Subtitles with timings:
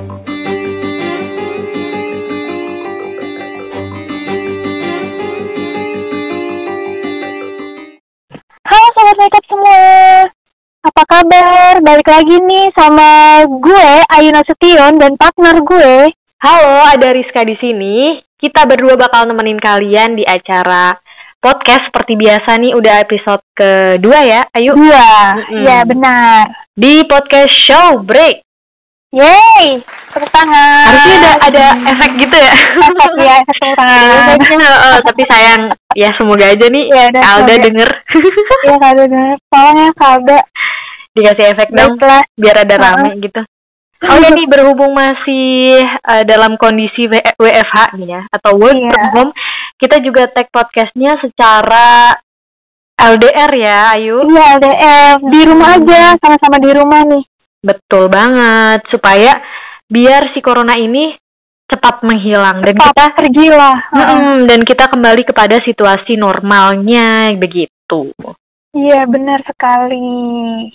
[0.00, 0.08] Halo
[8.96, 9.80] sobat makeup semua.
[10.80, 11.84] Apa kabar?
[11.84, 16.08] Balik lagi nih sama gue Ayu Nasution dan partner gue.
[16.40, 18.24] Halo, ada Rizka di sini.
[18.40, 20.96] Kita berdua bakal nemenin kalian di acara
[21.44, 24.48] podcast seperti biasa nih udah episode kedua ya.
[24.56, 25.36] Ayo Dua.
[25.36, 25.60] Mm-mm.
[25.60, 26.48] Ya benar.
[26.72, 28.49] di podcast show break.
[29.10, 29.82] Yeay,
[30.14, 30.86] tepuk tangan.
[30.86, 32.52] Harusnya ada ada efek gitu ya.
[32.78, 34.38] efek ya, efek tepuk tangan.
[34.54, 35.62] Heeh, tapi sayang
[35.98, 37.22] ya semoga aja nih Ya udah.
[37.26, 37.88] Alda semoga- denger
[38.66, 39.36] Iya Kalda denger.
[39.46, 40.38] Tolong ya Kalda.
[41.10, 41.98] dikasih efek dong
[42.38, 43.42] biar ada rame gitu.
[44.00, 48.88] Oh ya nih berhubung masih eh, dalam kondisi W- WFH nih ya atau work Iya.
[48.88, 49.32] from home,
[49.76, 52.14] kita juga tag podcastnya secara
[52.94, 54.22] LDR ya, Ayu.
[54.22, 55.18] Iya LDF.
[55.26, 57.24] Di rumah aja, sama-sama di rumah nih.
[57.60, 59.36] Betul banget supaya
[59.84, 61.12] biar si corona ini
[61.70, 63.76] cepat menghilang dan Cepat kita pergilah.
[63.94, 64.08] Heeh.
[64.10, 68.10] Mm-mm, dan kita kembali kepada situasi normalnya begitu.
[68.74, 70.70] Iya benar sekali.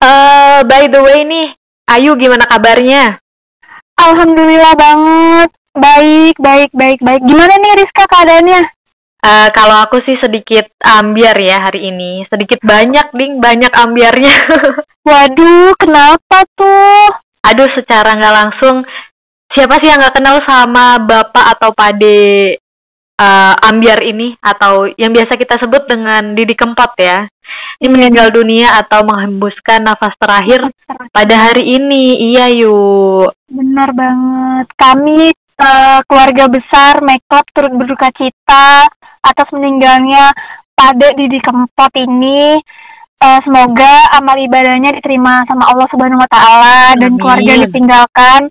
[0.00, 1.48] Eh by the way nih,
[1.90, 3.18] Ayu gimana kabarnya?
[3.98, 5.50] Alhamdulillah banget.
[5.70, 7.22] Baik, baik, baik, baik.
[7.22, 8.62] Gimana nih Rizka keadaannya?
[9.20, 14.32] Eh kalau aku sih sedikit ambiar ya hari ini, sedikit banyak ding, banyak ambiarnya.
[15.08, 17.04] Waduh, kenapa tuh?
[17.44, 18.80] Aduh, secara nggak langsung,
[19.52, 22.56] siapa sih yang nggak kenal sama bapak atau pade
[23.20, 27.20] eh, ambiar ini atau yang biasa kita sebut dengan Didi Kempot ya?
[27.80, 30.64] Ini meninggal dunia atau menghembuskan nafas terakhir
[31.12, 32.32] pada hari ini.
[32.32, 33.36] Iya yuk.
[33.52, 34.66] Benar banget.
[34.80, 38.88] Kami eh, keluarga besar Makeup turut berduka cita
[39.20, 40.32] atas meninggalnya
[40.72, 42.56] Pade Didi Kempot ini.
[43.20, 48.48] Eh, semoga amal ibadahnya diterima sama Allah Subhanahu wa taala dan keluarga ditinggalkan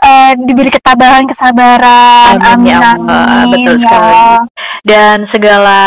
[0.00, 2.40] eh, diberi ketabahan, kesabaran.
[2.40, 2.72] Amin, Amin.
[2.72, 3.22] ya Allah.
[3.44, 4.24] amin, Betul ya sekali.
[4.88, 5.80] Dan segala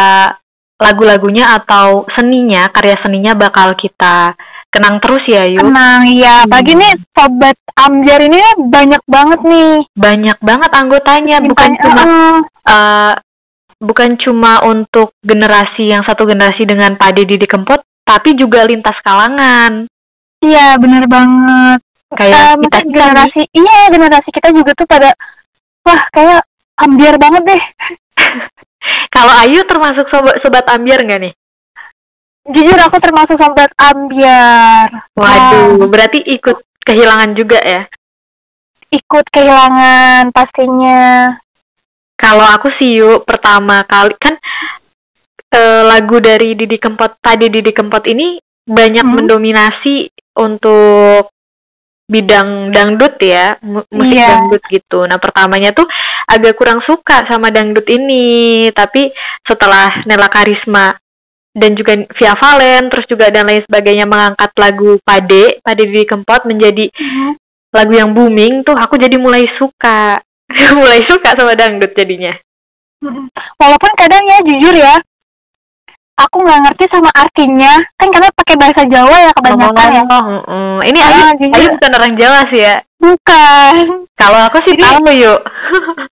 [0.78, 4.38] lagu-lagunya atau seninya, karya seninya bakal kita
[4.70, 5.66] kenang terus ya yuk.
[5.66, 6.46] Tenang, iya.
[6.46, 6.82] Pagi Hmm.
[6.86, 8.38] nih sobat Amjar ini
[8.70, 9.72] banyak banget nih.
[9.98, 12.38] Banyak banget anggotanya, bukan cuma eh,
[12.70, 13.14] eh,
[13.80, 19.88] bukan cuma untuk generasi yang satu generasi dengan Pade Didi Kempot, tapi juga lintas kalangan.
[20.40, 21.80] Iya, bener banget.
[22.10, 25.10] Kayak Eh, kita generasi, iya generasi kita juga tuh pada,
[25.86, 26.42] wah kayak
[26.80, 27.64] ambiar banget deh.
[29.16, 31.34] Kalau Ayu termasuk sobat, sobat ambiar nggak nih?
[32.50, 34.88] Jujur aku termasuk sobat ambiar.
[35.14, 37.84] Waduh, Ah, berarti ikut kehilangan juga ya?
[38.90, 41.30] ikut kehilangan pastinya.
[42.20, 44.36] Kalau aku sih yuk pertama kali kan
[45.50, 48.38] eh, lagu dari Didi Kempot tadi Didi Kempot ini
[48.68, 49.16] banyak Hmm.
[49.18, 51.32] mendominasi untuk
[52.06, 54.30] bidang dangdut ya mu- musik Iya.
[54.36, 55.00] dangdut gitu.
[55.06, 55.86] Nah pertamanya tuh
[56.26, 59.10] agak kurang suka sama dangdut ini, tapi
[59.46, 60.94] setelah Nela Karisma
[61.50, 66.46] dan juga Via Valen terus juga dan lain sebagainya mengangkat lagu Pade Pade Didi Kempot
[66.46, 66.90] menjadi
[67.70, 70.18] lagu yang booming tuh aku jadi mulai suka
[70.78, 72.34] mulai suka sama dangdut jadinya.
[73.56, 74.96] Walaupun kadang ya jujur ya,
[76.20, 77.80] aku nggak ngerti sama artinya.
[77.96, 80.04] Kan karena pakai bahasa Jawa ya kebanyakan ya.
[80.04, 80.76] Oh, mm-mm.
[80.84, 81.56] Ini Ah, Ayu, jujur.
[81.56, 82.76] Ayu bukan orang Jawa sih ya.
[83.00, 83.74] Bukan.
[84.20, 85.40] Kalau aku sih tahu yuk.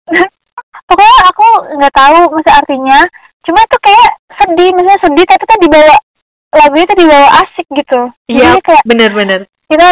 [0.88, 3.00] Pokoknya aku nggak tahu masa artinya.
[3.44, 4.10] Cuma itu kayak
[4.40, 5.96] sedih, misalnya sedih tapi tuh dibawa
[6.56, 8.02] lagunya tuh dibawa asik gitu.
[8.32, 8.56] Iya,
[8.88, 9.48] bener-bener.
[9.68, 9.92] kita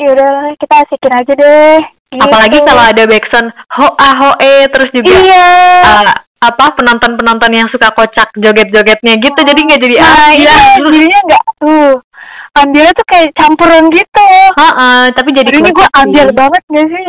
[0.00, 1.80] yaudah kita asikin aja deh.
[2.10, 2.26] Gitu.
[2.26, 5.50] Apalagi kalau ada backsound ho ah ho eh terus juga iya.
[5.86, 11.20] uh, apa penonton-penonton yang suka kocak joget-jogetnya gitu jadi nggak jadi nah, ah iya, jadinya
[11.22, 12.02] nggak tuh.
[12.50, 14.26] Ambilnya tuh kayak campuran gitu.
[14.58, 16.00] Heeh, tapi jadi Jadinya gue sih.
[16.02, 17.06] ambil banget gak sih?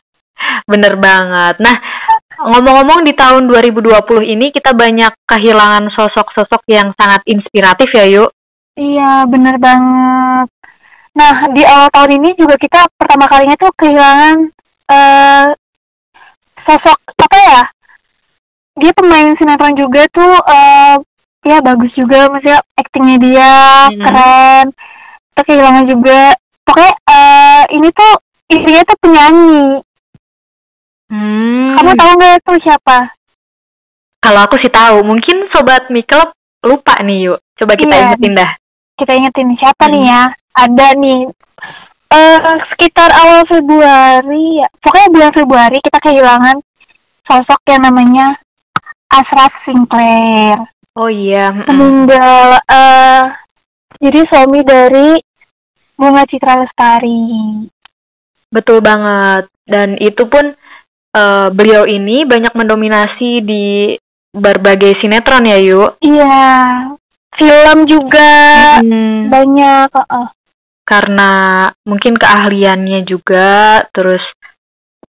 [0.70, 1.54] Bener banget.
[1.62, 1.76] Nah,
[2.50, 8.30] ngomong-ngomong di tahun 2020 ini kita banyak kehilangan sosok-sosok yang sangat inspiratif ya, yuk.
[8.74, 10.50] Iya, bener banget.
[11.14, 14.50] Nah, di awal tahun ini juga kita pertama kalinya tuh kehilangan
[14.90, 15.46] eh
[16.66, 17.62] sosok apa ya?
[18.74, 20.98] Dia pemain sinetron juga tuh eh
[21.44, 23.52] ya bagus juga maksudnya aktingnya dia
[23.86, 24.02] Hmm.
[24.02, 24.66] keren.
[25.30, 26.20] Kita kehilangan juga.
[26.66, 28.12] Pokoknya eh ini tuh
[28.50, 29.62] istrinya tuh penyanyi.
[31.12, 31.78] Hmm.
[31.78, 32.98] Kamu tahu nggak tuh siapa?
[34.18, 36.24] Kalau aku sih tahu, mungkin sobat Mikel
[36.64, 37.38] lupa nih, yuk.
[37.60, 38.02] Coba kita Iya.
[38.08, 38.50] ingetin dah.
[38.96, 40.10] Kita ingetin siapa nih Hmm.
[40.10, 40.22] ya?
[40.54, 41.22] Ada nih
[42.14, 42.38] eh
[42.74, 44.68] sekitar awal Februari ya.
[44.78, 46.56] Pokoknya bulan Februari kita kehilangan
[47.26, 48.38] sosok yang namanya
[49.10, 50.58] Ashraf Sinclair.
[50.94, 51.50] Oh iya.
[51.50, 53.22] Meninggal eh
[53.98, 55.18] jadi suami dari
[55.94, 57.66] Bunga Citra Lestari.
[58.50, 59.50] Betul banget.
[59.64, 60.54] Dan itu pun
[61.14, 63.94] uh, beliau ini banyak mendominasi di
[64.34, 66.02] berbagai sinetron ya, Yuk.
[66.02, 66.42] Iya.
[67.34, 68.30] Film juga
[68.82, 69.30] hmm.
[69.30, 69.90] banyak.
[70.10, 70.30] Uh.
[70.84, 74.20] Karena mungkin keahliannya juga, terus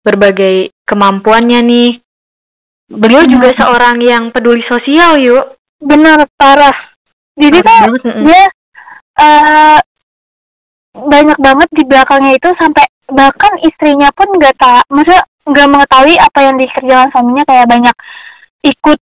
[0.02, 1.90] berbagai kemampuannya nih.
[2.90, 3.32] Beliau hmm.
[3.38, 5.56] juga seorang yang peduli sosial, Yuk.
[5.80, 6.74] Benar, parah.
[7.38, 7.88] Jadi kan
[8.26, 8.44] dia
[9.22, 9.78] uh,
[10.92, 16.38] banyak banget di belakangnya itu sampai bahkan istrinya pun nggak tak, maksudnya nggak mengetahui apa
[16.44, 17.96] yang dikerjakan suaminya kayak banyak
[18.60, 18.98] ikut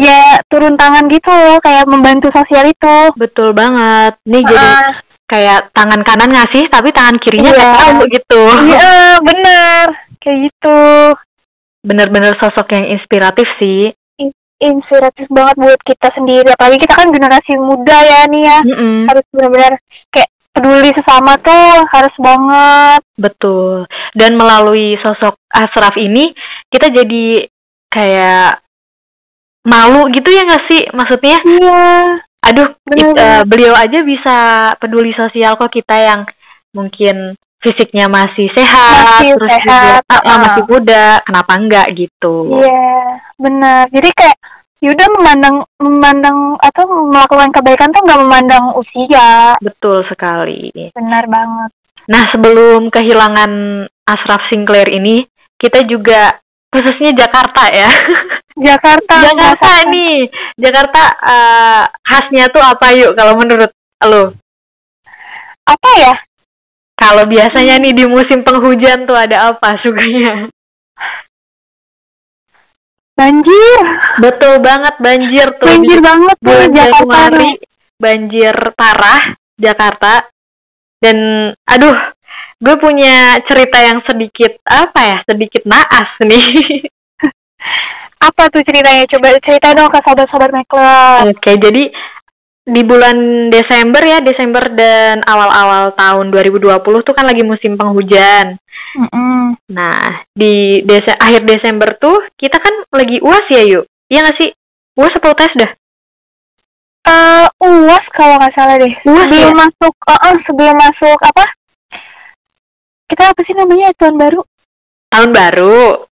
[0.00, 4.68] ya turun tangan gitu loh kayak membantu sosial itu betul banget nih uh, jadi
[5.30, 7.70] kayak tangan kanan ngasih tapi tangan kirinya iya.
[7.78, 8.42] tahu gitu.
[8.66, 8.94] Iya
[9.30, 9.84] bener.
[10.18, 10.80] Kayak gitu.
[11.86, 13.94] Bener-bener sosok yang inspiratif sih.
[14.60, 16.50] Inspiratif banget buat kita sendiri.
[16.52, 18.58] Apalagi kita kan generasi muda ya nih ya.
[18.66, 18.96] Mm -mm.
[19.08, 19.72] harus benar-benar
[20.12, 23.00] kayak peduli sesama tuh harus banget.
[23.16, 23.86] Betul.
[24.12, 26.28] Dan melalui sosok Asraf ini
[26.68, 27.48] kita jadi
[27.88, 28.60] kayak
[29.64, 30.82] malu gitu ya nggak sih?
[30.92, 31.38] Maksudnya?
[31.46, 31.86] Iya
[32.50, 32.68] aduh
[32.98, 34.36] it, uh, beliau aja bisa
[34.82, 36.20] peduli sosial kok kita yang
[36.74, 43.20] mungkin fisiknya masih sehat masih terus sehat, juga uh, masih muda kenapa enggak gitu iya
[43.38, 44.38] benar jadi kayak
[44.80, 49.52] Yuda memandang memandang atau melakukan kebaikan tuh nggak memandang usia.
[49.60, 50.72] Betul sekali.
[50.96, 51.70] Benar banget.
[52.08, 55.20] Nah sebelum kehilangan Asraf Sinclair ini,
[55.60, 56.32] kita juga
[56.72, 57.92] khususnya Jakarta ya.
[58.60, 59.16] Jakarta.
[59.24, 60.28] Jakarta nih,
[60.60, 63.72] Jakarta uh, khasnya tuh apa yuk kalau menurut
[64.04, 64.36] lo?
[65.64, 66.14] Apa ya?
[67.00, 70.52] Kalau biasanya nih di musim penghujan tuh ada apa sukanya?
[73.16, 73.80] Banjir.
[74.20, 75.68] Betul banget banjir tuh.
[75.68, 77.00] Banjir di banget tuh Jakarta.
[77.00, 77.50] Januari,
[77.96, 79.22] banjir parah
[79.56, 80.28] Jakarta.
[81.00, 81.16] Dan
[81.64, 81.96] aduh,
[82.60, 86.44] gue punya cerita yang sedikit apa ya, sedikit naas nih.
[88.20, 89.04] apa tuh ceritanya?
[89.08, 91.32] Coba cerita dong ke sahabat-sahabat Mekler.
[91.32, 91.82] Oke, jadi
[92.70, 98.60] di bulan Desember ya, Desember dan awal-awal tahun 2020 tuh kan lagi musim penghujan.
[98.90, 99.56] Mm-mm.
[99.70, 103.84] Nah, di desa akhir Desember tuh kita kan lagi UAS ya, yuk.
[104.10, 104.50] Iya nggak sih?
[104.98, 105.70] UAS atau tes dah?
[107.08, 108.92] Uh, UAS kalau nggak salah deh.
[109.08, 109.60] UAS sebelum ya?
[109.64, 111.44] masuk, uh, uh, sebelum masuk apa?
[113.10, 114.40] Kita apa sih namanya tahun baru?
[115.10, 116.09] Tahun baru.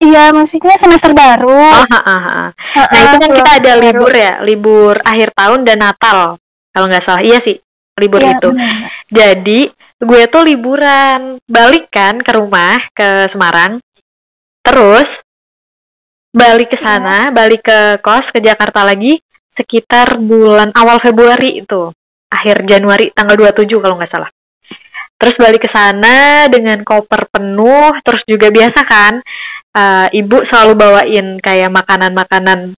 [0.00, 1.60] Iya, maksudnya semester baru.
[1.60, 2.42] Oh, ha, ha, ha.
[2.88, 6.40] Nah, itu kan kita ada libur ya, libur akhir tahun dan Natal.
[6.72, 7.60] Kalau nggak salah, iya sih,
[8.00, 8.48] libur ya, itu.
[8.48, 8.76] Bener.
[9.12, 9.60] Jadi,
[10.00, 13.84] gue tuh liburan balik kan ke rumah ke Semarang
[14.64, 15.04] terus
[16.32, 17.34] balik ke sana iya.
[17.36, 19.20] balik ke kos ke Jakarta lagi
[19.52, 21.92] sekitar bulan awal Februari itu
[22.32, 24.30] akhir Januari tanggal 27 kalau nggak salah
[25.20, 29.20] terus balik ke sana dengan koper penuh terus juga biasa kan
[29.76, 32.74] uh, ibu selalu bawain kayak makanan-makanan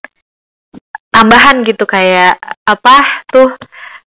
[1.12, 2.97] tambahan gitu kayak apa
[3.29, 3.53] tuh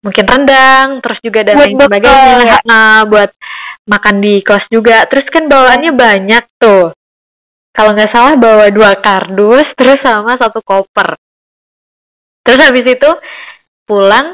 [0.02, 2.58] mungkin rendang terus juga dan lain sebagainya.
[2.66, 3.30] nah buat
[3.90, 5.06] makan di kos juga.
[5.10, 6.94] Terus kan bawaannya banyak tuh.
[7.72, 11.18] Kalau nggak salah bawa dua kardus terus sama satu koper.
[12.42, 13.12] Terus habis itu
[13.86, 14.34] pulang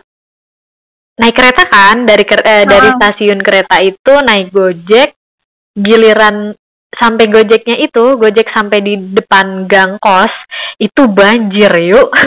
[1.20, 2.08] naik kereta kan?
[2.08, 5.16] Dari eh, dari stasiun kereta itu naik gojek
[5.78, 6.56] giliran
[6.98, 10.32] sampai gojeknya itu gojek sampai di depan gang kos
[10.78, 12.10] itu banjir yuk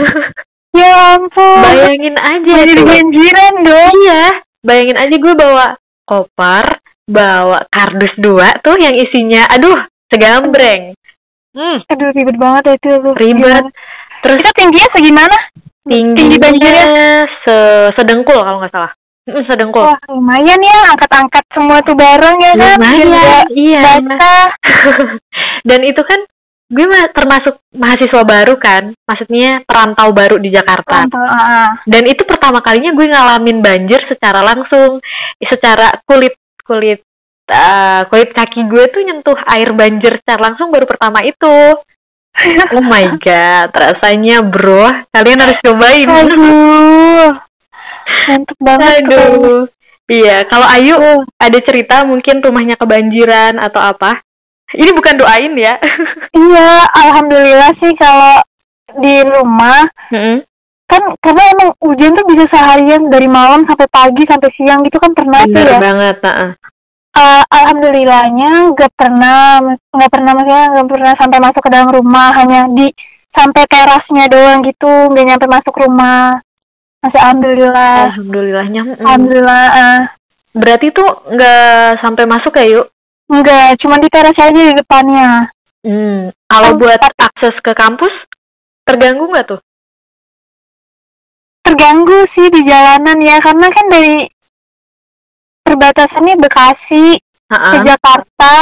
[0.71, 1.59] Ya ampun.
[1.67, 2.55] Bayangin aja.
[2.63, 3.95] Jadi banjiran dong.
[4.07, 4.25] Iya.
[4.63, 5.67] Bayangin aja gue bawa
[6.07, 6.67] koper,
[7.09, 9.79] bawa kardus dua tuh yang isinya, aduh,
[10.13, 10.95] segambreng.
[11.51, 11.83] Hmm.
[11.91, 13.15] Aduh ribet banget ya itu tuh.
[13.19, 13.65] Ribet.
[14.21, 15.37] Terus itu tingginya segimana?
[15.81, 17.57] Tinggi, tinggi banjirnya se
[17.99, 18.93] sedengkul kalau nggak salah.
[19.29, 19.85] Sedengkul.
[19.85, 22.77] Wah lumayan ya angkat-angkat semua tuh bareng ya kan.
[22.81, 23.83] Lumayan, iya.
[25.69, 26.21] Dan itu kan
[26.71, 31.03] gue mah termasuk mahasiswa baru kan, maksudnya perantau baru di Jakarta.
[31.03, 31.71] Perantau, uh.
[31.83, 35.03] Dan itu pertama kalinya gue ngalamin banjir secara langsung,
[35.51, 37.03] secara kulit kulit
[37.51, 41.59] uh, kulit kaki gue tuh nyentuh air banjir secara langsung baru pertama itu.
[42.79, 46.07] oh my god, rasanya bro, kalian harus cobain.
[46.07, 47.35] Aduh,
[48.29, 49.03] mantep banget.
[49.07, 49.67] Aduh.
[50.11, 50.99] Iya, kalau Ayu
[51.39, 54.19] ada cerita mungkin rumahnya kebanjiran atau apa?
[54.75, 55.79] Ini bukan doain ya.
[56.51, 58.43] iya, alhamdulillah sih kalau
[58.99, 59.87] di rumah.
[60.11, 60.39] Mm-hmm.
[60.91, 65.15] Kan karena emang hujan tuh bisa seharian dari malam sampai pagi sampai siang gitu kan
[65.15, 65.79] pernah sih ya.
[65.79, 66.51] banget, uh.
[67.11, 69.59] Uh, alhamdulillahnya nggak pernah
[69.95, 72.87] nggak pernah maksudnya nggak pernah sampai masuk ke dalam rumah hanya di
[73.35, 76.39] sampai terasnya doang gitu nggak nyampe masuk rumah
[77.01, 80.01] masih alhamdulillah alhamdulillahnya alhamdulillah uh,
[80.51, 82.87] Berarti tuh nggak sampai masuk ya yuk?
[83.31, 85.47] Enggak, cuma di teras aja di depannya.
[85.87, 86.35] Hmm.
[86.51, 88.11] Kalau buat akses ke kampus
[88.83, 89.63] terganggu nggak tuh?
[91.63, 94.27] Terganggu sih di jalanan ya, karena kan dari
[95.63, 97.87] perbatasannya Bekasi ke Ha-ha.
[97.87, 98.55] Jakarta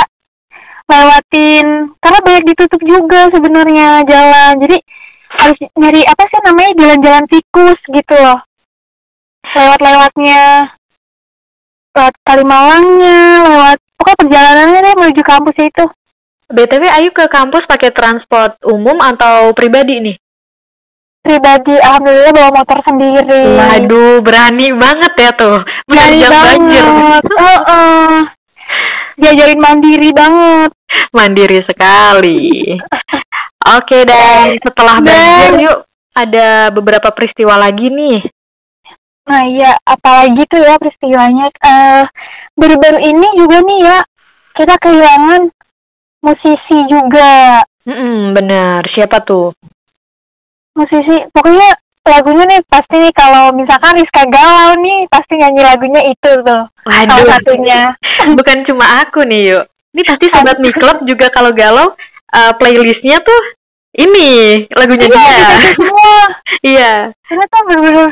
[0.89, 4.77] lewatin karena banyak ditutup juga sebenarnya jalan jadi
[5.29, 8.41] harus nyari apa sih namanya jalan-jalan tikus gitu loh
[9.53, 10.73] lewat-lewatnya
[11.97, 15.85] lewat Kalimalangnya lewat pokoknya perjalanannya deh menuju kampus itu
[16.49, 20.17] BTW Ayu ke kampus pakai transport umum atau pribadi nih?
[21.19, 25.61] pribadi alhamdulillah bawa motor sendiri Waduh, berani banget ya tuh.
[25.85, 28.19] berani banget oh, oh.
[29.21, 30.73] diajarin mandiri banget
[31.13, 32.75] Mandiri sekali.
[33.77, 35.79] Oke, dan setelah Dan- banjir yuk
[36.17, 38.19] ada beberapa peristiwa lagi nih.
[39.29, 41.53] Nah iya, apalagi tuh ya peristiwanya.
[41.53, 42.05] eh
[42.57, 43.99] baru-baru ini juga nih ya,
[44.57, 45.53] kita kehilangan
[46.25, 47.61] musisi juga.
[47.85, 48.81] Mm bener.
[48.97, 49.53] Siapa tuh?
[50.77, 51.71] Musisi, pokoknya
[52.09, 56.63] lagunya nih pasti nih kalau misalkan Rizka galau nih, pasti nyanyi lagunya itu tuh.
[56.89, 57.29] Salah Waduh.
[57.29, 57.81] satunya.
[58.39, 59.65] Bukan cuma aku nih yuk.
[59.93, 61.93] Ini pasti sobat club juga kalau galau
[62.33, 63.41] eh, playlistnya tuh
[63.97, 64.31] ini
[64.77, 65.49] lagunya Iya, dia.
[66.75, 66.93] Iya.
[67.25, 68.09] Tuh bener-bener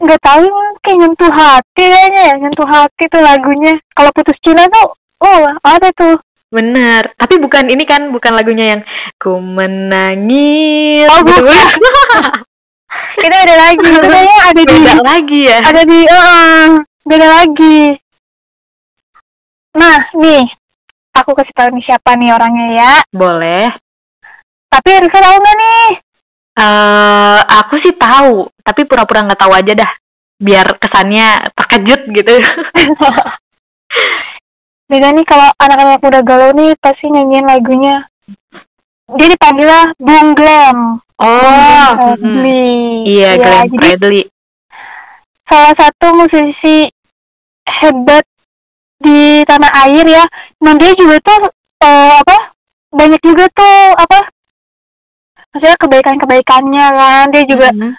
[0.00, 0.48] nggak tahu
[0.80, 3.76] kayak nyentuh hati kayaknya ya, nyentuh hati tuh lagunya.
[3.92, 6.16] Kalau putus cinta tuh, oh ada tuh.
[6.50, 8.82] Bener, tapi bukan ini kan, bukan lagunya yang
[9.22, 11.06] ku menangis.
[11.12, 11.46] Oh, gitu.
[13.20, 15.58] Itu ada lagi, itu kayaknya ada di Beda lagi ya.
[15.60, 16.66] ada di eh,
[17.04, 17.78] beda lagi.
[19.76, 20.42] Nah, nih
[21.14, 22.92] aku kasih tahu nih siapa nih orangnya ya.
[23.12, 23.68] Boleh.
[24.70, 25.90] Tapi Risa tahu nggak nih?
[26.60, 29.92] eh aku sih tahu, tapi pura-pura nggak tahu aja dah.
[30.40, 32.34] Biar kesannya terkejut gitu.
[34.90, 37.96] Beda nih kalau anak-anak muda galau nih pasti nyanyiin lagunya.
[39.10, 40.78] Dia dipanggilnya Bung Glam.
[41.20, 42.16] Oh, mm-mm.
[42.16, 42.64] Fredly.
[43.04, 44.22] iya, Glenn jadi Fredly.
[45.44, 46.88] salah satu musisi
[47.68, 48.24] hebat
[49.02, 50.24] di tanah air ya.
[50.64, 51.52] Nah dia juga tuh
[51.84, 52.36] eh, apa
[52.90, 54.32] banyak juga tuh apa
[55.50, 57.90] maksudnya kebaikan-kebaikannya kan dia juga Mhm.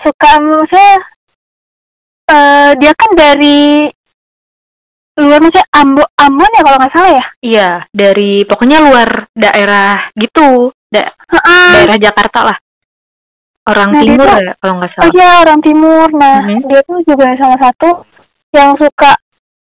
[0.00, 0.94] suka maksudnya
[2.24, 3.84] eh dia kan dari
[5.14, 10.48] luar maksudnya Ambon Ambon ya kalau nggak salah ya Iya, dari pokoknya luar daerah gitu,
[10.88, 11.70] da- Heeh.
[11.76, 12.58] daerah Jakarta lah.
[13.64, 15.12] Orang Nah, timur tuh- ya kalau nggak oh salah.
[15.12, 16.66] iya orang timur nah Mhm.
[16.66, 17.88] dia tuh juga salah satu
[18.52, 19.12] yang suka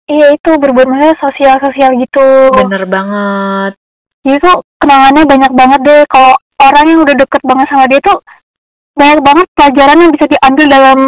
[0.06, 3.72] iya itu berbuat maksudnya sosial sosial gitu Bener banget.
[4.22, 6.34] Jadi tuh kenangannya banyak banget deh kalau
[6.71, 8.19] orang yang udah deket banget sama dia tuh
[8.92, 10.99] banyak banget pelajaran yang bisa diambil dalam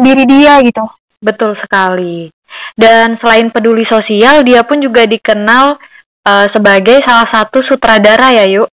[0.00, 0.84] diri dia gitu.
[1.20, 2.32] Betul sekali.
[2.74, 5.76] Dan selain peduli sosial, dia pun juga dikenal
[6.24, 8.68] eh, sebagai salah satu sutradara ya, yuk.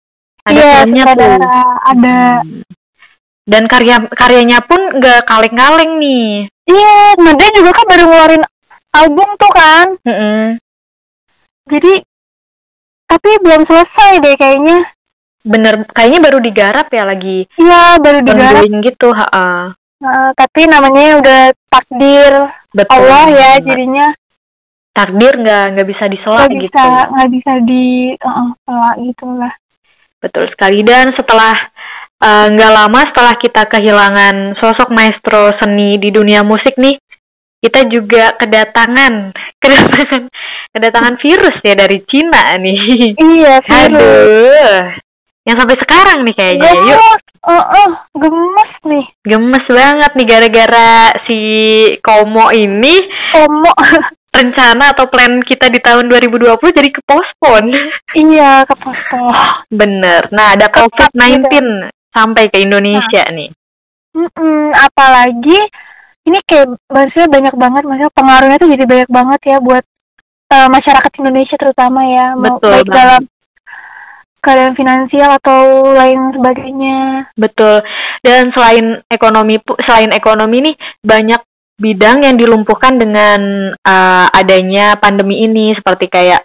[0.44, 1.12] Ada iya, filmnya tuh.
[1.12, 2.18] sutradara, ada.
[2.44, 2.62] Hmm.
[3.48, 6.52] Dan karya karyanya pun nggak kaleng-kaleng nih.
[6.68, 8.44] Iya, nah dia juga kan baru ngeluarin
[8.92, 9.86] album tuh kan.
[10.04, 10.60] Mm-mm.
[11.68, 11.92] Jadi
[13.08, 14.78] tapi belum selesai deh kayaknya.
[15.46, 18.62] Bener, kayaknya baru digarap ya lagi Iya, baru digarap.
[18.66, 22.32] gitu, ha Nah, tapi namanya udah takdir
[22.70, 23.02] Betul.
[23.02, 24.06] Allah ya, jadinya
[24.98, 26.66] Takdir nggak nggak bisa disela gitu.
[26.66, 29.54] bisa nggak bisa di uh, uh, gitu lah.
[30.18, 30.82] Betul sekali.
[30.82, 31.54] Dan setelah
[32.18, 36.98] eh, nggak lama setelah kita kehilangan sosok maestro seni di dunia musik nih,
[37.62, 39.30] kita juga kedatangan
[39.62, 40.22] kedatangan
[40.74, 42.78] kedatangan virus ya dari Cina nih.
[43.22, 43.94] Iya, virus.
[43.94, 45.07] Aduh.
[45.48, 46.70] Yang sampai sekarang nih kayaknya.
[46.76, 47.90] Yuk, Gemes, oh, oh,
[48.20, 49.04] gemes nih.
[49.24, 50.90] gemes banget nih gara-gara
[51.24, 51.38] si
[52.04, 52.94] Komo ini
[53.32, 53.72] Komo.
[54.28, 57.64] rencana atau plan kita di tahun 2020 jadi kepospon.
[58.14, 59.24] iya, ke foto.
[59.72, 60.28] Bener.
[60.30, 61.48] Nah, ada Ketat COVID-19
[62.12, 63.50] sampai ke Indonesia nih.
[64.14, 65.58] Mm-mm, apalagi
[66.26, 69.84] ini kayak maksudnya banyak banget maksudnya pengaruhnya tuh jadi banyak banget ya buat
[70.52, 72.96] eh, masyarakat Indonesia terutama ya Betul baik banget.
[72.98, 73.22] dalam
[74.40, 76.98] keadaan finansial atau lain sebagainya.
[77.34, 77.82] Betul.
[78.24, 81.40] Dan selain ekonomi selain ekonomi nih banyak
[81.78, 86.42] bidang yang dilumpuhkan dengan uh, adanya pandemi ini seperti kayak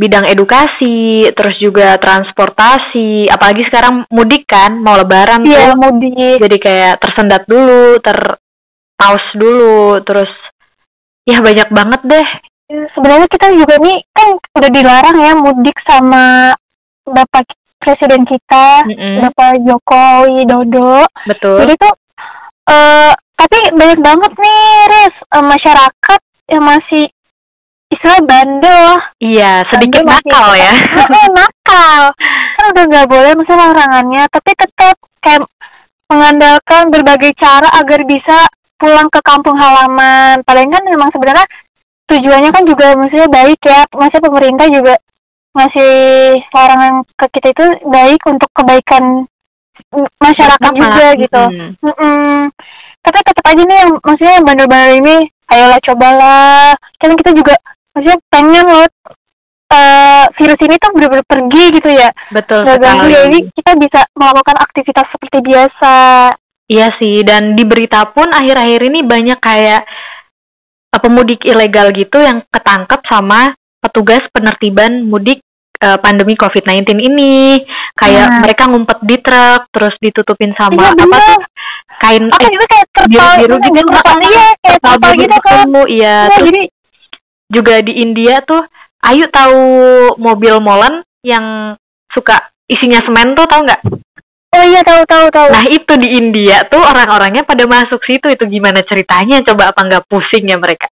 [0.00, 5.80] bidang edukasi, terus juga transportasi, apalagi sekarang mudik kan, mau lebaran Iya, tuh.
[5.80, 6.40] mudik.
[6.40, 10.32] Jadi kayak tersendat dulu, terpaus dulu, terus
[11.28, 12.28] ya banyak banget deh.
[12.96, 16.54] Sebenarnya kita juga nih kan udah dilarang ya mudik sama
[17.04, 17.44] Bapak
[17.80, 21.08] Presiden kita, Mm-mm, Bapak Joko Widodo.
[21.24, 21.64] betul.
[21.64, 21.94] Jadi tuh
[22.68, 26.20] eh tapi banyak banget nih Riz eh, masyarakat
[26.52, 27.04] yang masih
[27.88, 28.86] istilah bandel.
[29.18, 30.72] Iya, sedikit Bandel masih- nakal ya.
[31.00, 32.02] Heeh, nakal.
[32.60, 35.42] Kan udah nggak boleh misalnya larangannya, tapi tetap kayak
[36.06, 38.44] mengandalkan berbagai cara agar bisa
[38.76, 40.44] pulang ke kampung halaman.
[40.44, 41.46] Paling kan memang sebenarnya
[42.06, 43.88] tujuannya kan juga maksudnya baik ya.
[43.88, 44.94] Maksudnya pemerintah juga
[45.50, 45.92] ngasih
[46.54, 49.26] larangan ke kita itu baik untuk kebaikan
[49.90, 51.42] mm, masyarakat juga gitu.
[51.50, 51.70] Mm.
[51.82, 52.34] Mm-mm.
[53.00, 55.16] Tapi tetap aja nih yang maksudnya yang bandel-bandel ini,
[55.50, 56.76] ayolah cobalah.
[57.00, 57.54] Kan kita juga
[57.96, 58.86] maksudnya pengen loh
[59.70, 62.08] eh, virus ini tuh bener-bener pergi gitu ya.
[62.30, 63.16] Betul Nggak ganggu sekali.
[63.16, 65.94] ya ini kita bisa melakukan aktivitas seperti biasa.
[66.70, 69.82] Iya sih, dan di berita pun akhir-akhir ini banyak kayak
[70.94, 75.40] eh, pemudik ilegal gitu yang ketangkep sama petugas penertiban mudik
[75.80, 77.56] eh, pandemi COVID-19 ini.
[77.96, 78.38] Kayak Nah.
[78.44, 81.40] mereka ngumpet di truk, terus ditutupin sama Iya apa tuh
[82.00, 84.16] kain Apa eh, itu kayak terpal biru-biru gitu, gitu, Kak.
[84.24, 85.66] iya kayak terpal biru gitu kan.
[85.68, 85.84] iya.
[85.90, 86.62] Iya, Terus jadi
[87.50, 88.62] juga di India tuh,
[89.00, 89.60] Ayu tahu
[90.20, 91.72] mobil molen yang
[92.12, 92.36] suka
[92.68, 93.80] isinya semen tuh tahu nggak?
[94.50, 95.48] oh iya tahu tahu tahu.
[95.48, 99.40] Nah itu di India tuh orang-orangnya pada masuk situ itu gimana ceritanya?
[99.46, 100.84] Coba apa nggak pusing ya mereka?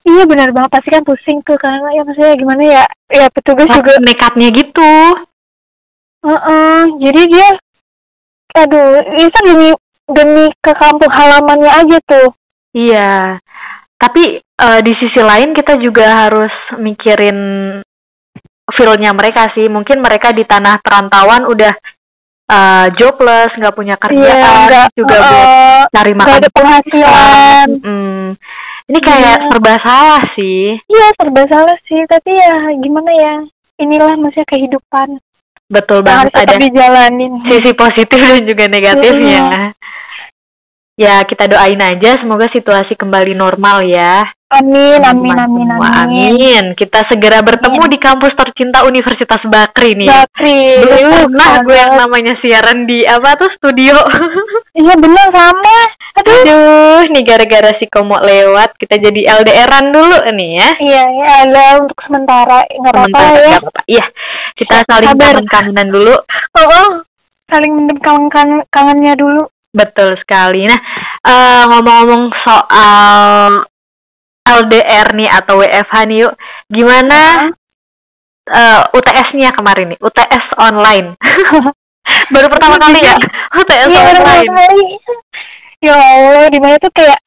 [0.00, 2.84] Iya benar banget pasti kan pusing tuh karena ya maksudnya gimana ya?
[3.12, 4.94] Ya petugas juga nekatnya gitu.
[6.20, 7.48] Heeh, jadi dia
[8.50, 9.70] aduh, itu demi
[10.10, 12.28] demi ke kampung halamannya aja tuh.
[12.72, 13.40] Iya.
[14.00, 17.38] Tapi eh, di sisi lain kita juga harus mikirin
[18.72, 19.68] feel-nya mereka sih.
[19.68, 21.72] Mungkin mereka di tanah perantauan udah
[22.48, 25.48] eh, jobless, nggak punya kerjaan, enggak juga heeh, buat
[25.92, 26.36] cari makan.
[26.40, 27.68] ada penghasilan.
[27.84, 28.28] Mm.
[28.90, 29.46] Ini kayak Iya.
[29.54, 30.74] serba salah sih.
[30.90, 33.34] Iya, serba salah sih, tapi ya gimana ya?
[33.78, 35.22] Inilah maksudnya kehidupan.
[35.70, 37.32] Betul banget harus ada dijalanin.
[37.46, 39.42] sisi positif dan juga negatifnya.
[40.98, 44.26] Ya, kita doain aja semoga situasi kembali normal ya.
[44.50, 45.94] Amin, amin, amin, amin.
[45.94, 46.64] Amin.
[46.74, 50.10] Kita segera bertemu di kampus tercinta Universitas Bakri nih.
[50.10, 50.82] Bakri.
[50.82, 53.94] Belum pernah kangen gue yang namanya siaran di apa tuh studio.
[54.70, 55.78] Iya bener sama.
[56.22, 56.30] Aduh.
[56.30, 60.70] Aduh, nih gara-gara si Komo lewat, kita jadi LDRan dulu nih ya.
[60.78, 63.58] Iya, ya ada untuk sementara nggak apa-apa ya.
[63.58, 63.80] apa-apa.
[63.90, 64.04] Iya,
[64.54, 66.14] kita saling kangen-kangenan dulu.
[66.54, 66.88] Oh, oh.
[67.50, 69.42] saling mendem kangen kangen- kangennya dulu.
[69.74, 70.70] Betul sekali.
[70.70, 70.80] Nah,
[71.26, 73.69] eh, ngomong-ngomong soal
[74.58, 76.32] LDR nih atau WFH nih yuk,
[76.68, 77.20] gimana
[78.46, 79.98] eh, UTS-nya kemarin nih?
[80.00, 81.14] UTS online.
[82.34, 83.14] Baru pertama kali ya
[83.54, 84.50] UTS Iya, bener online.
[84.50, 84.84] kali.
[85.80, 87.20] Ya Allah, di mana tuh kayak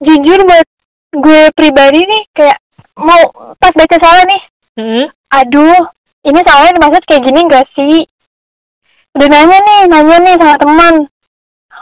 [0.00, 0.66] jujur buat
[1.10, 2.58] gue pribadi nih kayak
[2.94, 3.20] mau
[3.56, 4.42] pas baca soalnya nih,
[4.78, 5.04] Hmm.
[5.34, 5.82] aduh,
[6.24, 8.06] ini soalnya dimaksud kayak gini gak sih?
[9.12, 10.94] Udah nanya nih, nanya nih sama teman.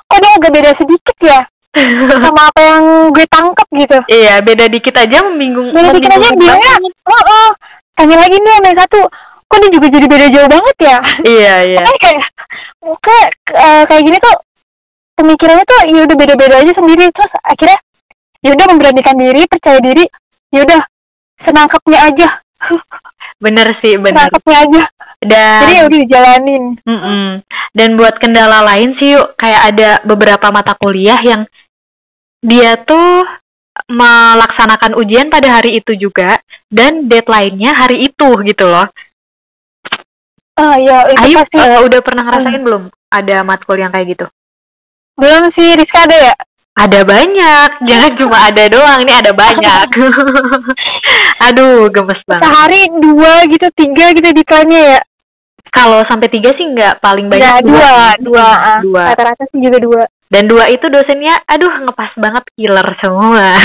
[0.08, 1.40] Kok dia agak beda sedikit ya
[2.24, 2.82] sama apa yang
[3.14, 3.98] gue tangkep gitu.
[4.10, 5.70] Iya, beda dikit aja membingung.
[5.72, 6.74] Beda dikit aja bilangnya,
[7.06, 7.50] oh, oh.
[7.98, 9.00] Tanya lagi nih yang satu,
[9.50, 10.98] kok dia juga jadi beda jauh banget ya?
[11.26, 11.82] Iya, iya.
[11.82, 12.26] Makanya kayak,
[13.02, 14.36] kayak, eh, kayak gini tuh,
[15.18, 17.04] pemikirannya tuh ya udah beda-beda aja sendiri.
[17.10, 17.78] Terus akhirnya,
[18.46, 20.04] ya udah memberanikan diri, percaya diri,
[20.54, 20.80] ya udah
[21.42, 22.28] senangkapnya aja,
[23.44, 24.18] Bener sih, bener.
[24.18, 24.82] senangkapnya aja.
[25.18, 26.64] Dan Jadi ya udah dijalanin.
[26.86, 27.26] Mm-mm.
[27.74, 31.42] Dan buat kendala lain sih yuk, kayak ada beberapa mata kuliah yang
[32.42, 33.24] dia tuh
[33.88, 38.86] melaksanakan ujian pada hari itu juga dan deadline-nya hari itu gitu loh.
[40.58, 42.82] Ah ya itu Ayu pasti eh, udah pernah ngerasain belum
[43.14, 44.26] ada matkul yang kayak gitu?
[45.18, 46.34] belum sih Rizka ada ya?
[46.78, 49.86] Ada banyak, jangan cuma ada doang, ini ada banyak.
[51.50, 52.46] Aduh, gemes banget.
[52.46, 55.00] Sehari dua gitu, tiga gitu dikanya ya?
[55.74, 58.46] Kalau sampai tiga sih nggak paling banyak Ya dua, dua.
[58.46, 58.78] ah.
[58.78, 59.10] Dua.
[59.10, 60.06] Rata-rata sih juga dua.
[60.28, 63.56] Dan dua itu dosennya, aduh ngepas banget killer semua.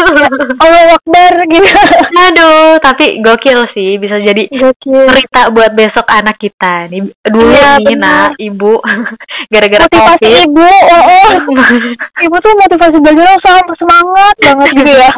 [0.62, 1.80] Allah Akbar gitu.
[2.12, 5.08] aduh, tapi gokil sih, bisa jadi Gokil.
[5.08, 7.08] cerita buat besok anak kita nih.
[7.24, 8.36] Dulu nih, benar.
[8.36, 8.76] nak, ibu,
[9.52, 10.44] gara-gara Motivasi covid.
[10.44, 11.30] ibu, oh, oh.
[12.28, 15.12] Ibu tuh motivasi belajar sama semangat banget gitu ya.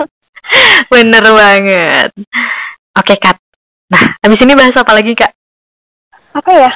[0.86, 2.08] Bener banget.
[2.94, 3.42] Oke, Kak.
[3.90, 5.32] Nah, habis ini bahas apa lagi, Kak?
[6.38, 6.70] Apa ya?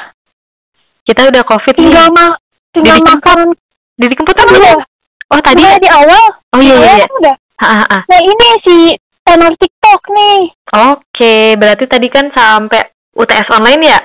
[1.06, 1.86] Kita udah covid nih.
[1.86, 2.26] Tinggal ma
[2.74, 3.54] tinggal makan
[3.96, 4.60] Kan belum?
[4.60, 4.76] udah.
[5.32, 5.82] Oh, tadi Udah ya?
[5.82, 6.24] di awal.
[6.54, 7.06] Oh iya, iya, iya.
[7.08, 7.34] udah.
[7.56, 8.02] Ah, ah, ah.
[8.06, 8.76] Nah ini si
[9.24, 10.38] tenor TikTok nih.
[10.92, 12.84] Oke, berarti tadi kan sampai
[13.16, 13.98] UTS online ya?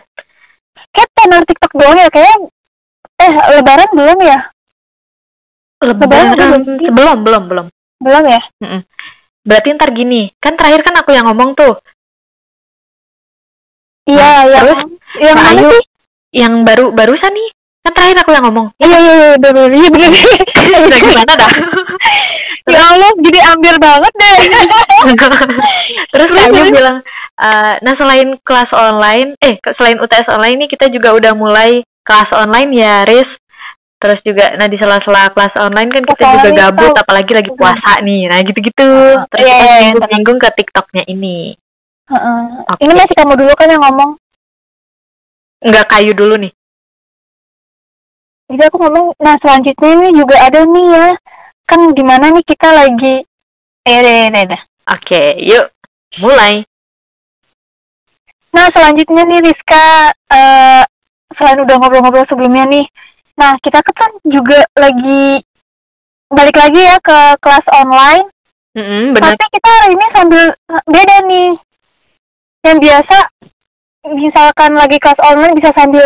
[0.95, 2.35] Kayak tenor TikTok doang ya kayak
[3.21, 4.39] eh lebaran belum ya?
[5.83, 6.61] Lebaran udah belum
[6.95, 7.67] belum, belum, belum.
[8.01, 8.41] Belum ya?
[8.63, 8.81] Mm-mm.
[9.41, 11.73] Berarti ntar gini, kan terakhir kan aku yang ngomong tuh,
[14.05, 14.81] Iya, Nah, yang terus
[15.21, 15.83] yang Ayu sih?
[16.33, 17.49] yang baru barusan nih,
[17.81, 18.67] kan terakhir aku yang ngomong.
[18.77, 20.11] Iya, iya, iya, bener, iya, bener.
[20.85, 21.53] Udah gimana dah?
[22.73, 24.37] ya Allah, jadi ambil banget deh.
[26.41, 27.01] Ayu bilang,
[27.41, 32.29] uh, nah selain kelas online, eh selain UTS online ini kita juga udah mulai kelas
[32.37, 33.29] online ya, Riz.
[34.01, 38.33] Terus juga, nah di sela-sela kelas online kan kita juga gabut, apalagi lagi puasa nih.
[38.33, 38.89] Nah gitu-gitu.
[39.29, 41.53] Terus Iya, kita iya, singgung-singgung ke TikToknya ini.
[42.09, 42.41] Heeh.
[42.65, 42.81] Oke.
[42.81, 44.17] Ini masih kamu dulu kan yang ngomong.
[45.61, 46.51] Nggak kayu dulu nih.
[48.51, 51.07] Jadi aku ngomong, nah selanjutnya ini juga ada nih ya.
[51.63, 53.23] Kan gimana nih kita lagi
[53.81, 54.61] Eh, deh, deh, deh.
[54.93, 55.73] Oke, yuk
[56.21, 56.61] mulai.
[58.51, 60.83] Nah, selanjutnya nih Rizka, eh
[61.39, 62.83] selain udah ngobrol-ngobrol sebelumnya nih,
[63.39, 65.39] nah kita kan juga lagi
[66.27, 68.27] balik lagi ya ke kelas online,
[68.75, 69.31] Mm-mm, benar.
[69.33, 70.43] tapi kita hari ini sambil
[70.91, 71.51] beda nih.
[72.61, 73.17] Yang biasa,
[74.11, 76.05] misalkan lagi kelas online bisa sambil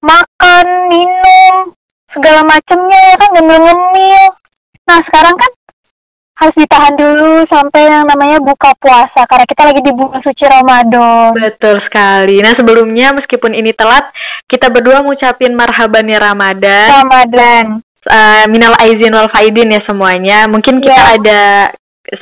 [0.00, 1.76] makan, minum,
[2.12, 4.24] segala macemnya ya kan ngemil-ngemil.
[4.82, 5.52] Nah, sekarang kan
[6.42, 11.30] harus ditahan dulu sampai yang namanya buka puasa karena kita lagi di bulan suci Ramadan.
[11.38, 12.42] Betul sekali.
[12.42, 14.10] Nah sebelumnya meskipun ini telat,
[14.50, 16.88] kita berdua ngucapin marhaban ya Ramadan.
[17.06, 17.64] Ramadan.
[18.02, 20.50] Eh, minal aizin wal faidin ya semuanya.
[20.50, 21.14] Mungkin kita Iya.
[21.22, 21.40] ada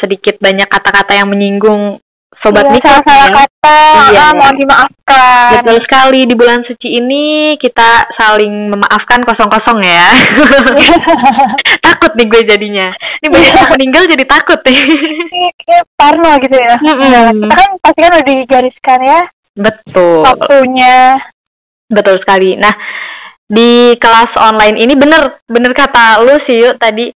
[0.04, 1.96] sedikit banyak kata-kata yang menyinggung
[2.40, 3.36] sobat Iya, mikro salah-salah ya.
[3.36, 3.78] kata,
[4.10, 4.20] Iya.
[4.20, 5.50] ah, mohon dimaafkan.
[5.60, 7.24] Betul sekali di bulan suci ini
[7.60, 10.08] kita saling memaafkan kosong-kosong ya.
[11.86, 12.88] takut nih gue jadinya.
[13.20, 14.80] Ini banyak yang meninggal jadi takut nih.
[15.94, 16.74] Parno gitu ya.
[16.80, 17.44] Mm-mm.
[17.44, 19.20] Nah, kita kan pasti kan udah digariskan ya
[19.54, 20.24] Betul.
[20.24, 20.96] waktunya.
[21.90, 22.56] Betul sekali.
[22.56, 22.72] Nah,
[23.50, 27.10] di kelas online ini bener bener kata lu sih yuk tadi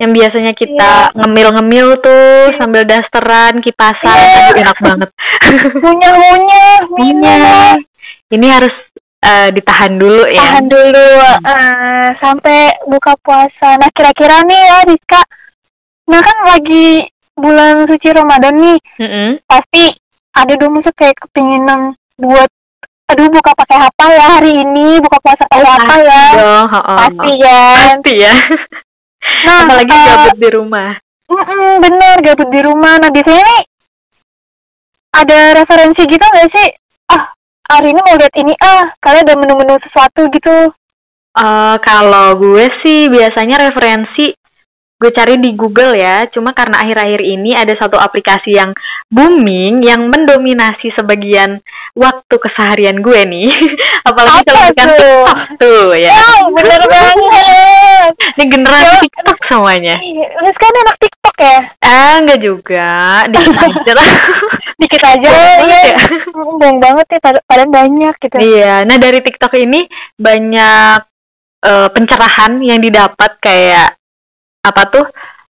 [0.00, 1.12] yang biasanya kita Iya.
[1.14, 2.24] ngemil-ngemil tuh
[2.56, 5.10] sambil dasteran, kipasan, aduh, enak banget.
[5.84, 7.28] Munyah-munyah, minum.
[7.28, 7.76] Iya.
[8.30, 8.74] Ini harus
[9.20, 10.40] eh, ditahan dulu ya.
[10.40, 11.06] Tahan dulu
[11.44, 12.58] eh, sampai
[12.88, 13.76] buka puasa.
[13.76, 15.20] Nah, kira-kira nih ya Rizka.
[16.08, 17.04] Nah, kan lagi
[17.36, 18.78] bulan suci Ramadan nih.
[18.98, 19.28] Mm-mm.
[19.44, 19.84] Pasti
[20.30, 22.48] ada dong maksud kayak kepinginan buat
[23.10, 26.94] aduh buka pakai apa ya hari ini buka puasa pakai apa ya Dong, ho-ho.
[26.94, 28.34] pasti kan Pasti ya.
[29.46, 30.90] nah Apalagi eh, gabut di rumah.
[31.30, 32.94] Mm-mm, bener gabut di rumah.
[32.98, 33.62] Nah biasanya nih
[35.10, 36.68] ada referensi gitu nggak sih?
[37.12, 37.34] Ah
[37.70, 38.54] hari ini mau lihat ini.
[38.58, 40.56] Ah kalian ada menu-menu sesuatu gitu.
[41.30, 44.34] Eh, kalau gue sih biasanya referensi
[45.00, 46.28] gue cari di Google ya.
[46.28, 48.76] Cuma karena akhir-akhir ini ada satu aplikasi yang
[49.08, 53.48] booming yang mendominasi sebagian waktu keseharian gue nih.
[54.08, 54.76] Apalagi kalau bukan?
[54.76, 56.12] TikTok tuh ya.
[56.12, 57.44] wow bener banget
[58.36, 58.96] Ini generasi.
[59.02, 59.94] TikTok semuanya.
[59.98, 62.90] Terus kan anak TikTok ya Ah, enggak juga.
[63.26, 64.12] Dikit aja lah.
[64.76, 65.98] dikit aja Bohong ya banget ya.
[66.32, 69.80] Bohong banget ya pad- padahal banyak gitu Iya, nah dari TikTok ini
[70.16, 70.98] banyak
[71.62, 73.99] eh, pencerahan yang didapat kayak
[74.60, 75.06] apa tuh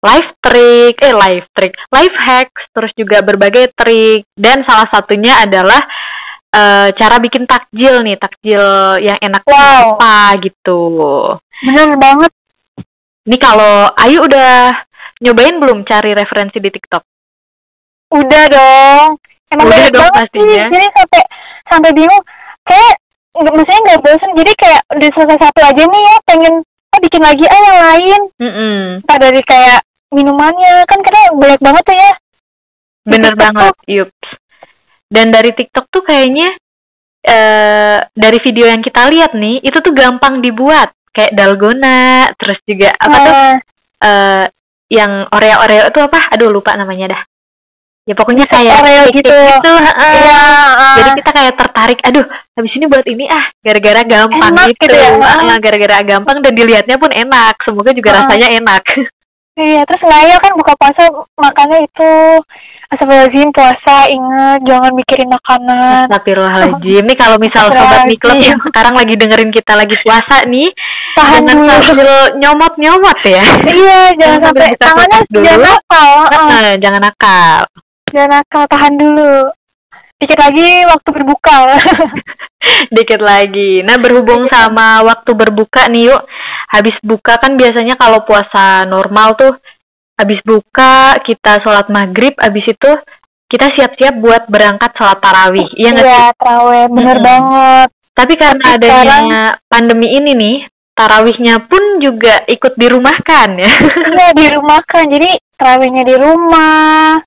[0.01, 5.81] life trick, eh life trick, life hacks, terus juga berbagai trik dan salah satunya adalah
[6.51, 8.63] eh, cara bikin takjil nih, takjil
[9.01, 9.97] yang enak Wow.
[9.97, 10.81] apa gitu.
[11.65, 12.31] bener banget
[13.25, 14.69] Ini kalau Ayu udah
[15.17, 17.01] nyobain belum cari referensi di TikTok?
[18.13, 19.17] Udah dong.
[19.49, 20.61] Emang Udah dong pastinya.
[20.61, 20.69] sih.
[20.69, 21.21] Jadi sampai
[21.65, 22.21] sampai bingung.
[22.61, 22.95] Kayak
[23.33, 24.31] maksudnya nggak bosan.
[24.37, 26.55] Jadi kayak udah selesai satu aja nih ya pengen
[26.95, 28.21] ah bikin lagi ah yang lain.
[28.39, 28.79] Mm-mm.
[29.03, 29.83] Entah dari kayak
[30.15, 32.13] minumannya kan kadang banyak banget tuh ya.
[33.03, 34.27] Bener TikTok banget, yups.
[35.11, 36.49] Dan dari TikTok tuh kayaknya
[37.25, 40.95] eh dari video yang kita lihat nih, itu tuh gampang dibuat.
[41.15, 43.55] Kayak dalgona, terus juga apa tuh Nah,
[44.03, 44.45] eh
[44.91, 46.19] yang Oreo-Oreo itu apa?
[46.31, 47.21] Aduh lupa namanya dah.
[48.05, 49.33] Ya pokoknya kayak Oreo gitu.
[49.33, 49.71] gitu.
[49.81, 50.13] heeh.
[50.21, 50.41] Iya.
[50.77, 50.95] ah.
[50.95, 54.85] Jadi kita kayak tertarik, aduh, habis ini buat ini ah, gara-gara gampang Enak gitu.
[54.85, 55.57] gitu ya, heeh.
[55.57, 57.57] gara-gara gampang dan dilihatnya pun enak.
[57.65, 58.19] Semoga juga Heeh.
[58.21, 58.83] rasanya enak.
[59.55, 61.07] Iya, terus Naya kan buka puasa
[61.39, 62.11] makannya itu
[62.91, 66.11] Astagfirullahaladzim puasa ingat jangan mikirin makanan.
[66.11, 67.03] Astagfirullahaladzim.
[67.07, 68.03] Nih kalau misal sobat.
[68.03, 70.67] Miklub yang sekarang lagi dengerin kita lagi puasa nih,
[71.15, 71.87] Tahan jangan dulu.
[71.87, 73.43] sambil nyomot-nyomot ya.
[73.63, 76.19] Iya, jangan Jangan sampai tangannya jangan nakal.
[76.75, 77.59] jangan nakal.
[78.11, 79.49] Jangan nakal, tahan dulu.
[80.15, 81.57] Dikit lagi waktu berbuka.
[82.95, 83.81] Dikit lagi.
[83.81, 86.21] Nah, berhubung sama waktu berbuka nih yuk.
[86.71, 89.53] Habis buka kan biasanya kalau puasa normal tuh
[90.15, 92.91] habis buka kita sholat maghrib, habis itu
[93.45, 95.67] kita siap-siap buat berangkat sholat tarawih.
[95.75, 96.09] Iya nggak sih?
[96.09, 96.85] Iya, terawih.
[96.89, 97.27] Bener Mm-mm.
[97.27, 97.87] banget.
[98.15, 100.57] Tapi karena Tapi adanya sekarang- pandemi ini nih,
[100.95, 103.71] tarawihnya pun juga ikut dirumahkan ya.
[104.15, 105.05] Iya, di rumah kan.
[105.05, 107.19] Jadi terawihnya di rumah.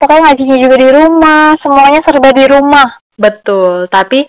[0.00, 1.54] Pokoknya ngajinya juga di rumah.
[1.60, 2.88] Semuanya serba di rumah.
[3.14, 4.24] Betul, tapi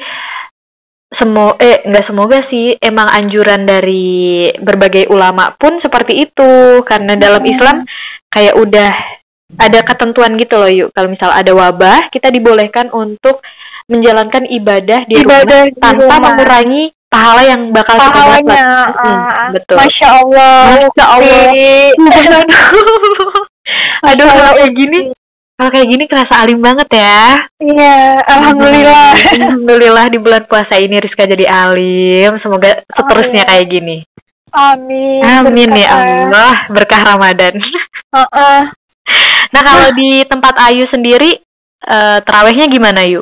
[1.12, 6.52] semo eh nggak semoga sih emang anjuran dari berbagai ulama pun seperti itu
[6.84, 7.52] karena dalam Hmm.
[7.52, 7.78] Islam
[8.30, 8.92] kayak udah
[9.54, 10.90] ada ketentuan gitu loh yuk.
[10.92, 13.40] Kalau misal ada wabah, kita dibolehkan untuk
[13.88, 16.20] menjalankan ibadah di Ibadah rumah di tanpa rumah.
[16.26, 18.72] mengurangi pahala yang bakal kita pahalanya dapat.
[18.72, 19.76] ah, Mm, betul.
[19.76, 21.44] Masya Allah Masya Allah.
[24.08, 25.00] Aduh, kalau kayak gini,
[25.62, 27.38] kalau kayak gini kerasa alim banget ya.
[27.62, 32.34] iya Alhamdulillah Alhamdulillah di bulan puasa ini Rizka jadi alim.
[32.42, 33.50] Semoga seterusnya Amin.
[33.54, 33.98] kayak gini.
[34.50, 35.94] Amin Amin ya.
[35.94, 37.62] Allah, berkah Ramadan.
[38.10, 38.60] Heeh.
[39.54, 41.30] Nah, kalau di tempat Ayu sendiri
[41.86, 43.22] eh, terawihnya gimana, Yuk?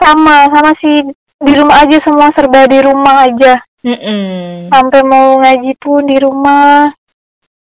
[0.00, 1.12] sama sama sih
[1.44, 4.72] di rumah aja semua serba di rumah aja Mm-mm.
[4.72, 6.88] sampai mau ngaji pun di rumah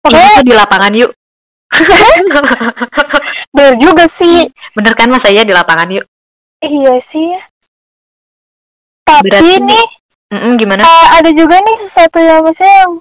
[0.02, 1.14] tuh di lapangan, Yuk.
[3.54, 4.50] bener juga sih.
[4.74, 6.04] Bener kan masa iya di lapangan, Yuk?
[6.60, 7.30] iya sih.
[9.04, 9.84] Tapi Berarti- nih
[10.34, 10.82] Mm-mm, gimana?
[10.82, 12.92] eh, ada juga nih sesuatu yang maksudnya yang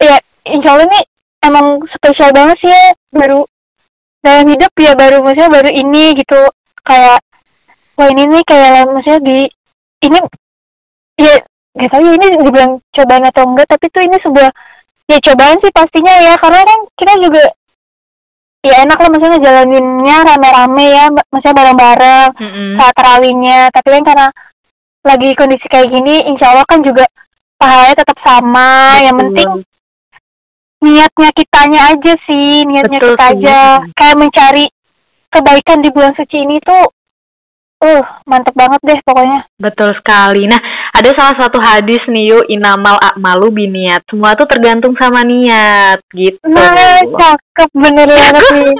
[0.00, 0.16] ya
[0.48, 1.04] insya Allah nih
[1.44, 3.44] emang spesial banget sih ya baru
[4.24, 6.40] dalam hidup ya baru maksudnya baru ini gitu.
[6.86, 7.18] Kayak
[7.98, 9.38] wah ini nih kayak maksudnya di
[10.06, 10.18] ini
[11.18, 11.34] ya
[11.76, 14.48] gak tahu ya ini dibilang cobaan atau enggak tapi tuh ini sebuah
[15.10, 17.42] ya cobaan sih pastinya ya karena kan kita juga
[18.64, 22.70] ya enak lah maksudnya jalaninnya rame-rame ya maksudnya bareng-bareng Mm-mm.
[22.80, 24.28] saat terawihnya tapi kan karena
[25.06, 27.06] lagi kondisi kayak gini insya Allah kan juga
[27.56, 29.26] pahalanya tetap sama yang Betul.
[29.32, 29.50] penting
[30.76, 33.32] niatnya kitanya aja sih niatnya Betul kita sih.
[33.38, 33.58] aja
[33.96, 34.64] kayak mencari
[35.32, 36.84] kebaikan di bulan suci ini tuh
[37.76, 40.42] uh mantep banget deh pokoknya Betul sekali.
[40.48, 40.60] Nah,
[40.96, 44.00] ada salah satu hadis nih, Yuk, inamal akmalu biniat.
[44.08, 46.40] Semua tuh tergantung sama niat, gitu.
[46.48, 46.72] nah
[47.04, 48.72] cakep bener banget nih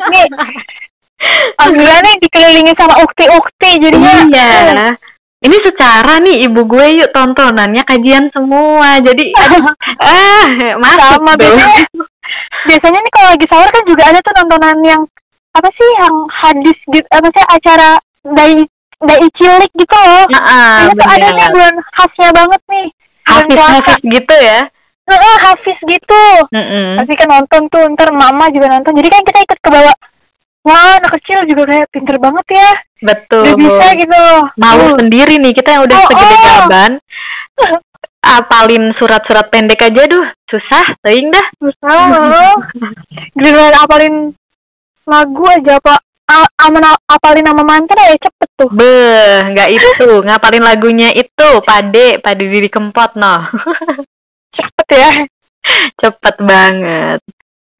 [1.58, 4.48] alhamdulillah nih dikelilingi sama ukti-ukti jadinya Iya.
[4.92, 4.94] uh,
[5.36, 8.96] Ini secara nih ibu gue yuk tontonannya kajian semua.
[9.04, 9.30] Jadi
[10.02, 10.44] ah
[10.80, 11.84] masuk sama biasanya
[12.66, 15.02] biasanya nih kalau lagi sahur kan juga ada tuh nontonan yang
[15.54, 17.90] apa sih yang hadis gitu apa sih acara
[18.32, 18.64] dai
[19.02, 20.24] dai cilik gitu loh.
[20.30, 22.86] Heeh, ini tuh ada nih bulan khasnya banget nih.
[23.26, 24.60] Hafiz hafiz gitu ya.
[25.06, 26.22] Heeh, hafiz gitu.
[26.50, 26.96] Mm-mm.
[26.98, 28.96] pasti kan nonton tuh ntar mama juga nonton.
[28.96, 29.96] Jadi kan kita ikut ke bawah.
[30.66, 32.70] Wah anak kecil juga kayak pinter banget ya.
[32.96, 33.42] Betul.
[33.44, 34.22] udah bisa gitu.
[34.58, 36.42] Malu Uh, sendiri nih kita yang udah Oh, segede oh.
[36.42, 36.92] gaban.
[38.26, 40.26] Apalin surat-surat pendek aja duh.
[40.50, 41.46] Susah, teuing dah.
[41.62, 42.54] susah loh.
[43.38, 44.14] Giliran apalin
[45.06, 50.64] lagu aja apa A- aman apalin nama mantra ya cepet tuh Beh, nggak itu, ngapalin
[50.66, 53.46] lagunya itu, pade, pade diri kempot noh.
[54.56, 55.12] cepet ya
[55.98, 57.20] Cepet banget.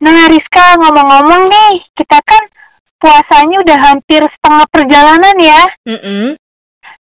[0.03, 2.43] Nah, Rizka, ngomong-ngomong nih, kita kan
[3.01, 5.63] puasanya udah hampir setengah perjalanan ya.
[5.87, 6.37] Mm-mm.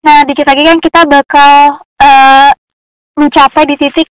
[0.01, 2.49] Nah, dikit lagi kan kita bakal eh,
[3.13, 4.09] mencapai di titik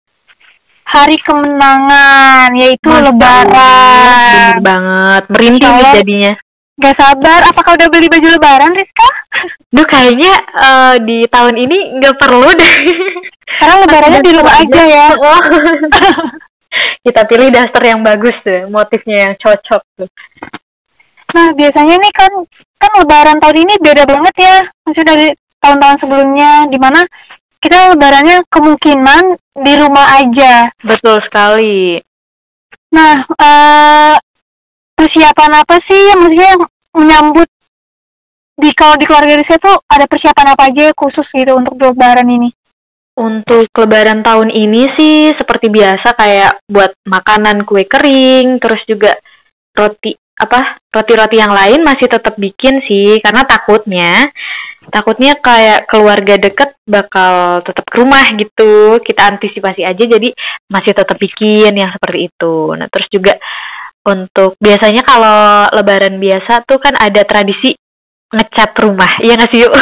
[0.87, 4.19] hari kemenangan, yaitu Allah, lebaran.
[4.27, 6.33] Bener banget, merinding jadinya.
[6.77, 9.09] Gak sabar, apakah udah beli baju lebaran, Rizka?
[9.73, 12.75] Duh kayaknya eh, di tahun ini nggak perlu deh.
[13.57, 15.07] Karena lebarannya di rumah aja ya.
[15.17, 15.41] Oh.
[17.05, 20.09] Kita pilih daster yang bagus tuh, motifnya yang cocok tuh.
[21.33, 22.31] Nah, biasanya nih kan
[22.77, 24.57] kan lebaran tahun ini beda banget ya.
[24.85, 27.01] Maksudnya dari tahun-tahun sebelumnya, di mana
[27.57, 29.23] kita lebarannya kemungkinan
[29.65, 30.69] di rumah aja.
[30.85, 31.97] Betul sekali.
[32.93, 34.15] Nah, eh
[34.97, 36.01] persiapan apa sih?
[36.09, 36.53] Yang maksudnya
[36.97, 37.47] menyambut
[38.57, 42.49] di kalau di keluarga Rizka tuh ada persiapan apa aja khusus gitu untuk lebaran ini?
[43.17, 49.13] Untuk lebaran tahun ini sih seperti biasa kayak buat makanan kue kering, terus juga
[49.77, 54.29] roti apa roti-roti yang lain masih tetap bikin sih karena takutnya
[54.93, 59.01] takutnya kayak keluarga deket bakal tetap ke rumah gitu.
[59.01, 60.29] Kita antisipasi aja jadi
[60.69, 62.55] masih tetap bikin yang seperti itu.
[62.77, 63.33] Nah terus juga
[64.07, 67.75] untuk biasanya kalau lebaran biasa tuh kan ada tradisi
[68.31, 69.11] ngecat rumah.
[69.23, 69.73] Iya nggak sih yuk?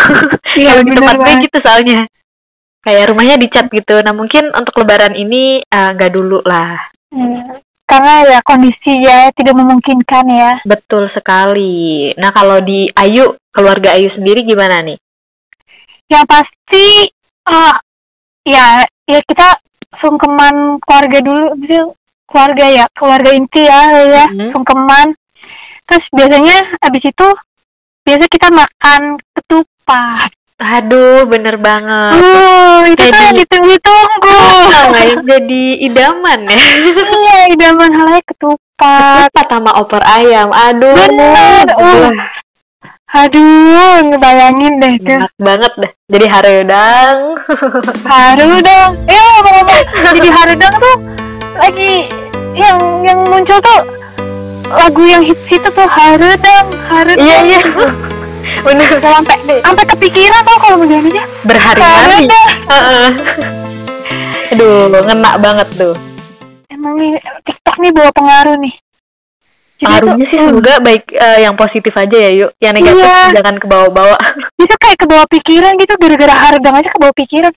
[0.55, 1.99] Iya, Kalau di tempat gue gitu soalnya.
[2.85, 3.95] Kayak rumahnya dicat gitu.
[4.01, 6.79] Nah mungkin untuk lebaran ini eh, nggak dulu lah.
[7.11, 10.51] Hmm, karena ya kondisi ya tidak memungkinkan ya.
[10.65, 12.09] betul sekali.
[12.17, 14.97] Nah kalau di Ayu keluarga Ayu sendiri gimana nih?
[16.09, 16.87] Yang pasti
[17.49, 17.77] ah
[18.45, 19.59] ya ya kita
[20.01, 21.57] sungkeman keluarga dulu
[22.25, 24.51] keluarga ya keluarga inti ya ya Mhm.
[24.51, 25.07] sungkeman.
[25.85, 27.27] Terus biasanya abis itu
[28.01, 29.01] biasa kita makan
[29.33, 30.29] ketupat.
[30.55, 34.37] aduh bener banget Uh, itu Jadi- yang ditunggu-tunggu.
[34.95, 39.27] Yang jadi idaman ya iya, idaman halnya ketupat.
[39.27, 42.07] Ketupat sama opor ayam aduh Bener, uh.
[42.07, 42.15] Wah,
[43.15, 45.15] Aduh, ngebayangin deh tuh.
[45.15, 47.17] enak banget dah jadi haredang
[48.03, 48.91] Haru dong.
[49.07, 49.81] Eh, ngomong-ngomong
[50.19, 50.95] jadi haru dong tuh
[51.55, 52.07] lagi
[52.55, 53.81] yang yang muncul tuh
[54.67, 57.61] lagu yang hits itu tuh haredang haredang Iya iya.
[58.65, 58.87] Bener.
[58.97, 62.25] sampai sampai kepikiran tau kalau begini aja Berhari-hari.
[62.65, 63.07] Heeh.
[64.51, 65.93] Aduh, ngena banget tuh.
[66.67, 67.13] emang nih
[67.43, 68.73] TikTok nih bawa pengaruh nih
[69.75, 72.51] Jadi Pengaruhnya sih semoga baik eh, yang positif aja ya yuk.
[72.57, 73.19] Yang negatif Iya.
[73.35, 74.19] jangan ke bawah-bawah.
[74.55, 77.53] itu kayak kebawa pikiran gitu gara-gara haredang aja kebawa pikiran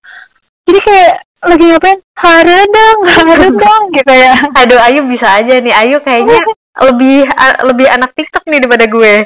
[0.66, 5.74] jadi kayak lagi ngapain haredang haredang gitu ya Aduh, Ayu bisa aja nih.
[5.74, 6.38] Ayu kayaknya
[6.90, 7.27] lebih
[7.66, 9.14] lebih anak TikTok nih daripada gue.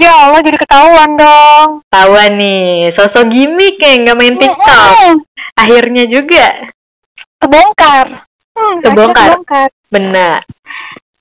[0.00, 4.94] ya Allah jadi ketahuan dong Tahuan nih, sosok gimmick kayak nggak main TikTok.
[5.58, 6.46] Akhirnya juga
[7.40, 8.06] kebongkar
[8.54, 9.28] hmm, Kebongkar.
[9.34, 10.40] kebongkar benar.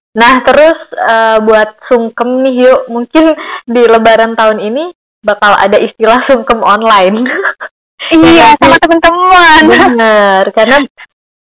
[0.10, 3.30] Nah, terus eh, buat sungkem nih yuk, mungkin
[3.70, 4.90] di lebaran tahun ini
[5.24, 7.24] bakal ada istilah sungkem online.
[8.10, 10.78] Iya sama teman-teman Bener, karena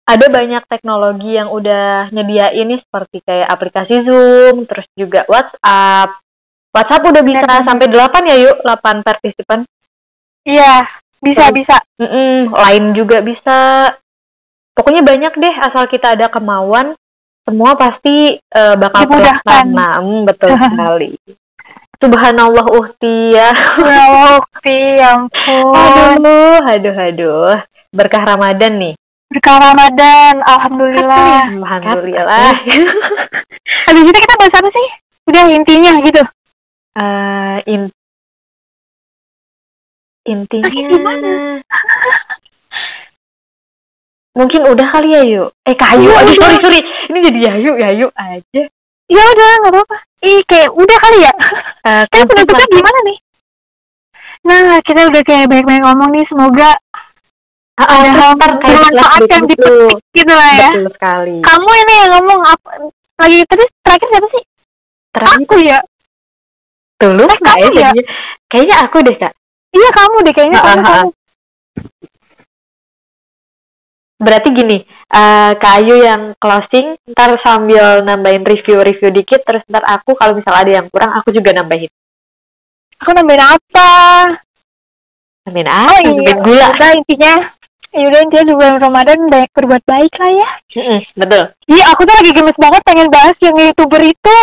[0.05, 6.21] ada banyak teknologi yang udah nyediain nih seperti kayak aplikasi Zoom, terus juga WhatsApp.
[6.69, 9.65] WhatsApp udah bisa Dan- sampai 8 ya yuk, 8 partisipan.
[10.45, 10.85] iya
[11.17, 13.57] bisa Terus- bisa Mm-mm, lain juga bisa.
[14.77, 16.93] Pokoknya banyak deh asal kita ada kemauan,
[17.41, 19.41] semua pasti eh, bakal Dimudahkan.
[19.41, 19.89] terlaksana.
[20.05, 21.09] Hmm, betul sekali.
[21.97, 23.49] Subhanallah uhti ya.
[23.79, 24.03] ya
[24.37, 27.55] Ukti, ya ampun Aduh, aduh, aduh.
[27.89, 28.95] Berkah Ramadan nih.
[29.25, 32.53] berkah Ramadan alhamdulillah Alhamdulillah.
[33.89, 34.87] habis itu kita bahas apa sih
[35.25, 36.21] udah intinya gitu
[36.95, 37.81] Eh, in
[40.23, 41.59] intinya Sakit di mana?
[44.37, 48.07] mungkin udah kali ya yuk eh kayu Iya, aduh sorry sorry ini jadi yayu yayu
[48.13, 48.61] aja
[49.07, 51.33] ya udah nggak apa-apa ih kayak udah kali ya
[51.85, 53.17] Eh, kan penutupnya gimana nih
[54.41, 56.71] nah kita udah kayak banyak-banyak ngomong nih semoga
[57.75, 59.67] Ah, ah, ada hal bermanfaat yang gitu.
[59.67, 62.69] dipetik gitu lah ya betul sekali kamu ini yang ngomong apa
[63.17, 64.43] lagi tadi terakhir siapa sih
[65.11, 65.79] terakhir aku ya
[66.95, 67.91] tuh lu Eh, kamu ya?
[67.91, 68.03] jadinya?
[68.47, 69.33] kayaknya aku deh kak
[69.71, 70.95] iya kamu deh kayaknya Ah, kamu, ah, ah.
[70.95, 71.11] kamu.
[74.17, 80.33] berarti gini eh kayu yang closing ntar sambil nambahin review-review dikit terus ntar aku kalau
[80.33, 81.91] misalnya ada yang kurang aku juga nambahin.
[83.05, 83.91] Aku nambahin apa?
[85.45, 86.67] Nambahin oh apa iya nambahin gula.
[86.73, 87.33] udah intinya.
[87.95, 90.49] Ya udah intinya di bulan Ramadan banyak berbuat baik lah ya.
[90.75, 91.43] Mm-mm, betul.
[91.71, 94.37] Iya aku tuh lagi gemes banget pengen bahas yang youtuber itu.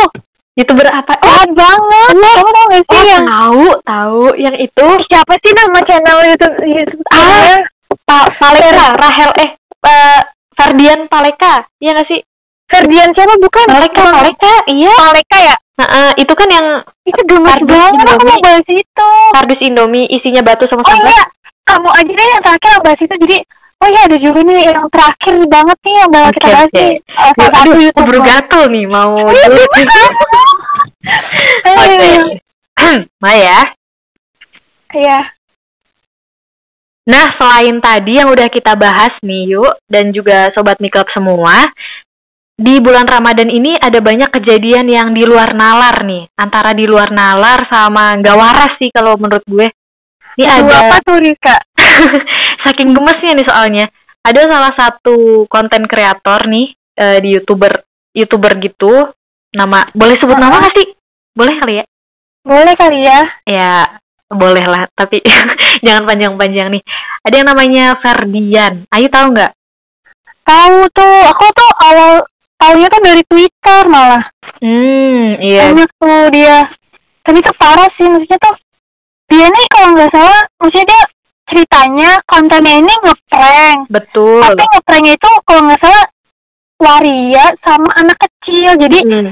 [0.56, 1.16] Youtuber apa?
[1.20, 2.12] Jahat banget.
[2.16, 4.86] Kamu tau gak sih Oh, yang tahu, tahu yang itu.
[5.10, 7.60] Siapa sih nama channel YouTube YouTube Ah,
[8.08, 9.50] Pa Paleka, Rahel eh
[9.84, 10.20] eh,
[10.52, 12.20] Ferdian Paleka, iya nggak sih?
[12.66, 14.92] Ferdian siapa bukan Paleka, Paleka, iya.
[14.96, 16.66] Paleka ya Nah, eh, itu kan yang
[17.02, 21.08] itu gemes banget aku mau bahas itu kardus Indomie isinya batu sama oh sambal.
[21.08, 21.24] iya
[21.64, 23.36] kamu aja deh yang terakhir bahas itu jadi
[23.80, 26.76] oh iya ada juga nih yang terakhir banget nih yang bakal kita Oke, bahas oke.
[26.76, 27.92] nih Eh, Aduh, YouTuber.
[28.04, 29.12] keburu gatel nih mau.
[29.32, 29.48] Iya?
[31.72, 32.10] Oke.
[33.24, 33.58] Maya.
[34.92, 35.18] Iya.
[37.02, 41.66] Nah, selain tadi yang udah kita bahas nih, yuk, dan juga sobat Miklub semua,
[42.54, 47.10] di bulan Ramadan ini ada banyak kejadian yang di luar nalar nih, antara di luar
[47.10, 49.66] nalar sama nggak waras sih kalau menurut gue.
[50.38, 51.56] Ini Aduh, ada apa tuh Rika?
[52.64, 53.86] saking gemesnya nih soalnya.
[54.22, 57.82] Ada salah satu konten kreator nih eh, di youtuber
[58.14, 59.10] youtuber gitu,
[59.50, 60.88] nama boleh sebut nama nggak sih?
[61.34, 61.84] Boleh kali ya?
[62.46, 63.20] Boleh kali ya?
[63.50, 64.01] Ya
[64.34, 65.20] boleh lah, tapi
[65.86, 66.82] jangan panjang-panjang nih.
[67.22, 68.72] Ada yang namanya Ferdian.
[68.90, 69.52] Ayu tahu nggak?
[70.42, 72.12] Tahu tuh, aku tuh awal
[72.58, 74.22] taunya tuh dari Twitter malah.
[74.58, 75.70] Hmm, iya.
[75.70, 76.58] Banyak tuh dia.
[77.22, 78.54] Tapi tuh parah sih, maksudnya tuh
[79.30, 81.02] dia nih kalau nggak salah, maksudnya dia
[81.52, 83.78] ceritanya kontennya ini ngeprank.
[83.90, 84.42] Betul.
[84.42, 86.04] Tapi ngepranknya itu kalau nggak salah
[86.82, 88.70] waria sama anak kecil.
[88.76, 89.30] Jadi Hmm,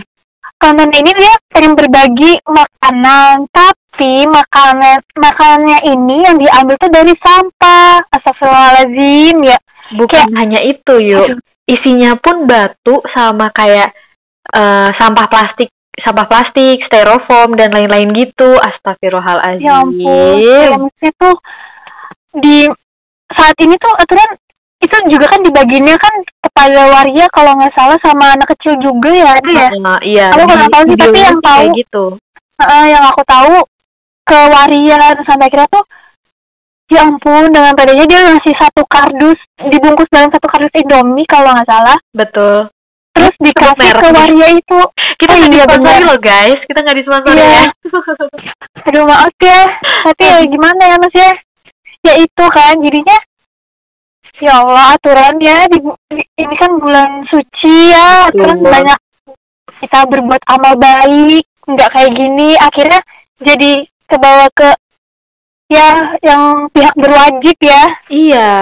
[0.61, 8.05] konten ini dia pengen berbagi makanan, tapi makanan makanannya ini yang diambil tuh dari sampah.
[8.13, 9.59] Astagfirullahaladzim ya.
[9.91, 11.27] bukan hanya itu, yuk.
[11.27, 11.41] Aduh.
[11.67, 13.91] Isinya pun batu sama kayak
[14.55, 18.55] eh, sampah plastik, sampah plastik, styrofoam dan lain-lain gitu.
[18.55, 19.67] Astagfirullahaladzim.
[19.67, 21.37] Ya ampun, ya tuh
[22.39, 22.69] di
[23.31, 24.31] saat ini tuh aturan
[24.81, 29.29] itu juga kan dibaginya kan kepada waria kalau nggak salah sama anak kecil juga ya
[29.37, 29.69] ada ya.
[29.77, 30.27] Nah, iya.
[30.33, 32.05] Aku di tahu sih, tapi yang tahu- gitu.
[32.61, 33.57] Heeh, yang aku tahu
[34.25, 35.85] ke waria terus sampai akhirnya tuh
[36.91, 41.67] ya ampun dengan padanya dia ngasih satu kardus dibungkus dalam satu kardus Indomie kalau nggak
[41.67, 42.67] salah Betul.
[43.15, 44.79] terus dikasih ke waria itu
[45.21, 46.59] Kita Oh, nggak iya, disponsori loh guys.
[46.65, 47.49] Kita nggak disponsori Iya.
[47.53, 47.65] ya.
[48.81, 49.61] aduh maaf ya
[50.03, 51.31] tapi ya gimana ya mas ya
[52.03, 53.17] ya itu kan jadinya
[54.41, 55.79] Ya Allah aturannya di,
[56.17, 58.41] di- ini kan bulan suci ya, Betul.
[58.49, 59.01] kan banyak
[59.85, 63.01] kita berbuat amal baik, nggak kayak gini, akhirnya
[63.45, 63.73] jadi
[64.09, 64.73] kebawa ke
[65.69, 67.85] ya yang pihak berwajib ya.
[68.09, 68.53] Iya,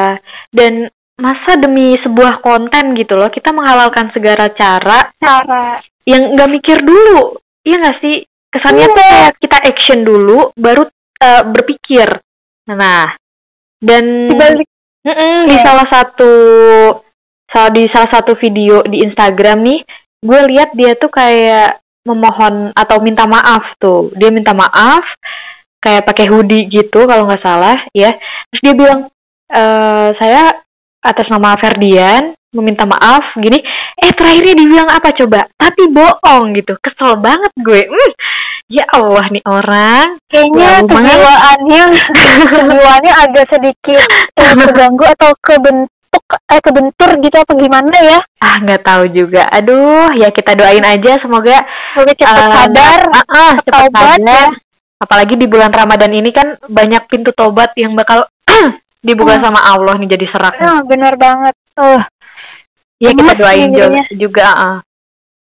[0.51, 6.79] dan masa demi sebuah konten gitu loh, kita menghalalkan segala cara Cara yang nggak mikir
[6.83, 7.39] dulu.
[7.62, 8.26] Iya nggak sih?
[8.51, 9.11] Kesannya tuh Iya.
[9.14, 10.83] kayak kita action dulu, baru
[11.18, 12.09] eh, berpikir.
[12.70, 13.11] Nah,
[13.83, 14.66] dan dibalik
[15.07, 16.32] Mm-mm, di salah satu
[17.49, 19.80] salah di salah satu video di Instagram nih,
[20.20, 24.12] gue lihat dia tuh kayak memohon atau minta maaf tuh.
[24.14, 25.03] Dia minta maaf
[25.78, 28.11] kayak pakai hoodie gitu kalau nggak salah ya.
[28.53, 29.01] Terus dia bilang
[29.49, 30.53] eh saya
[31.03, 33.59] atas nama Ferdian meminta maaf gini.
[33.99, 35.44] Eh terakhirnya dibilang apa coba?
[35.53, 36.72] Tapi bohong gitu.
[36.78, 37.82] Kesel banget gue.
[37.82, 38.12] Hmm,
[38.68, 40.07] ya Allah nih orang.
[40.28, 41.82] kayaknya kejiwaannya
[42.53, 44.01] kejiwaannya agak sedikit
[44.61, 48.18] terganggu atau kebentuk eh kebentur gitu apa gimana ya?
[48.38, 49.42] Ah nggak tahu juga.
[49.51, 51.59] Aduh ya kita doain aja semoga
[51.92, 54.18] Semoga cepat Eh, sadar, ah, ah, cepat sadar.
[54.20, 54.46] ya.
[54.99, 58.24] Apalagi di bulan Ramadan ini kan banyak pintu tobat yang bakal
[59.01, 59.44] dibuka Hmm.
[59.44, 60.55] sama Allah nih jadi serak.
[60.55, 60.66] nih.
[60.66, 61.55] Ah, benar banget.
[61.74, 62.03] Uh,
[62.99, 64.03] ya kita doain jadinya.
[64.14, 64.46] juga.
[64.51, 64.78] ah.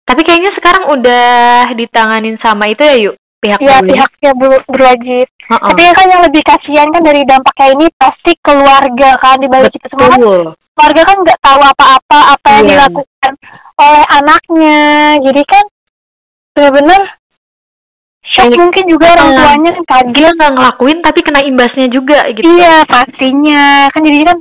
[0.06, 1.28] Tapi kayaknya sekarang udah
[1.74, 5.26] ditanganin sama itu ya yuk pihak ya pihaknya ber- berwajib.
[5.26, 5.68] Heeh.
[5.70, 9.86] Tapi kan yang lebih kasihan kan dari dampaknya ini pasti keluarga kan di balik itu
[9.88, 12.70] semua kan keluarga kan nggak tahu apa-apa apa yang Iya.
[12.76, 13.32] dilakukan
[13.80, 14.78] oleh anaknya.
[15.24, 15.64] Jadi kan
[16.52, 17.00] benar-benar
[18.20, 20.12] shock Kayak- mungkin juga orang tuanya kaget.
[20.14, 22.44] Dia nggak ngelakuin tapi kena imbasnya juga gitu.
[22.46, 24.36] Iya pastinya kan jadi kan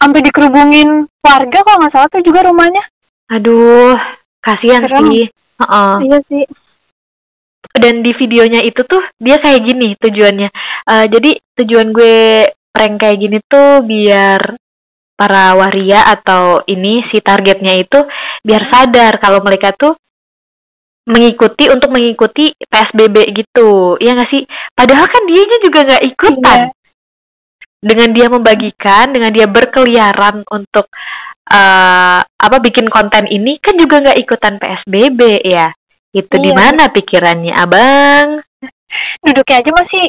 [0.00, 0.88] sampai dikerubungin
[1.20, 2.82] warga kalau nggak salah tuh juga rumahnya.
[3.30, 3.94] Aduh,
[4.40, 5.06] kasihan Serem.
[5.12, 5.24] sih.
[5.60, 5.94] Heeh.
[6.08, 6.44] Iya sih.
[7.70, 10.48] dan di videonya itu tuh dia kayak gini tujuannya.
[10.90, 11.30] Eh, jadi
[11.62, 14.58] tujuan gue prank kayak gini tuh biar
[15.14, 18.00] para waria atau ini si targetnya itu
[18.42, 19.92] biar sadar kalau mereka tuh
[21.06, 24.00] mengikuti untuk mengikuti PSBB gitu.
[24.00, 24.42] Iya nggak sih?
[24.74, 26.60] Padahal kan dianya juga nggak ikutan.
[26.68, 26.79] Iya.
[27.80, 30.86] Dengan dia membagikan, dengan dia berkeliaran untuk
[31.50, 35.72] eh apa bikin konten ini kan juga nggak ikutan PSBB ya.
[36.12, 36.58] Itu di Iya.
[36.58, 38.44] mana pikirannya, Abang?
[39.24, 40.04] Duduknya aja masih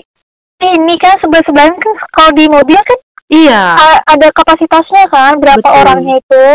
[0.62, 3.00] ini kan sebelah sebelahan kan kalau di mobil kan
[3.32, 3.64] Iya.
[4.06, 5.80] ada kapasitasnya kan berapa Betul.
[5.82, 6.46] orangnya itu.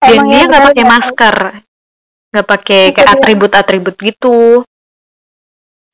[0.00, 1.36] Dan dia nggak pakai nggak masker,
[2.32, 3.14] nggak pakai kayak dia.
[3.18, 4.62] atribut-atribut gitu.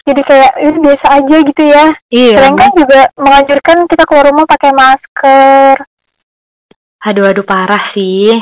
[0.02, 1.86] Jadi kayak ini biasa aja gitu ya.
[2.10, 2.34] Iya.
[2.42, 5.76] Selain kan juga menganjurkan kita keluar rumah pakai masker.
[7.06, 8.34] Aduh, aduh parah sih.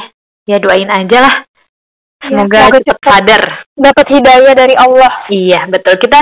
[0.49, 1.35] Ya doain aja lah.
[2.21, 3.43] Ya, Semoga semoga cepat sadar.
[3.77, 5.13] Dapat hidayah dari Allah.
[5.29, 5.95] Iya, betul.
[6.01, 6.21] Kita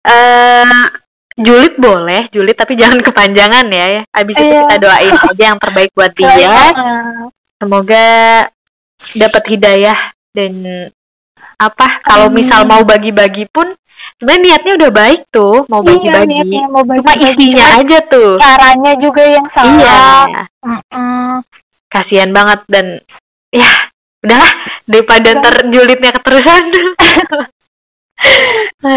[0.00, 0.84] eh
[1.40, 4.04] julid boleh, julid tapi jangan kepanjangan ya.
[4.16, 4.60] Habis itu Iya.
[4.64, 6.28] kita doain aja yang terbaik buat dia.
[6.36, 6.72] Heeh.
[7.60, 8.06] Semoga
[9.12, 9.98] dapat hidayah
[10.32, 10.52] dan
[11.60, 13.68] apa kalau misal mau bagi-bagi pun
[14.20, 16.28] sebenarnya niatnya udah baik tuh mau Iya, bagi-bagi.
[16.28, 17.24] niatnya mau Cuma bagi-bagi.
[17.40, 18.30] isinya Cuman aja tuh.
[18.36, 19.54] Caranya juga yang Iya.
[19.56, 20.24] salah.
[20.60, 21.32] Mm-mm.
[21.88, 22.86] Kasihan banget dan
[23.50, 23.72] ya
[24.20, 24.52] udahlah
[24.84, 25.40] daripada Udah.
[25.40, 26.64] ntar julidnya keterusan.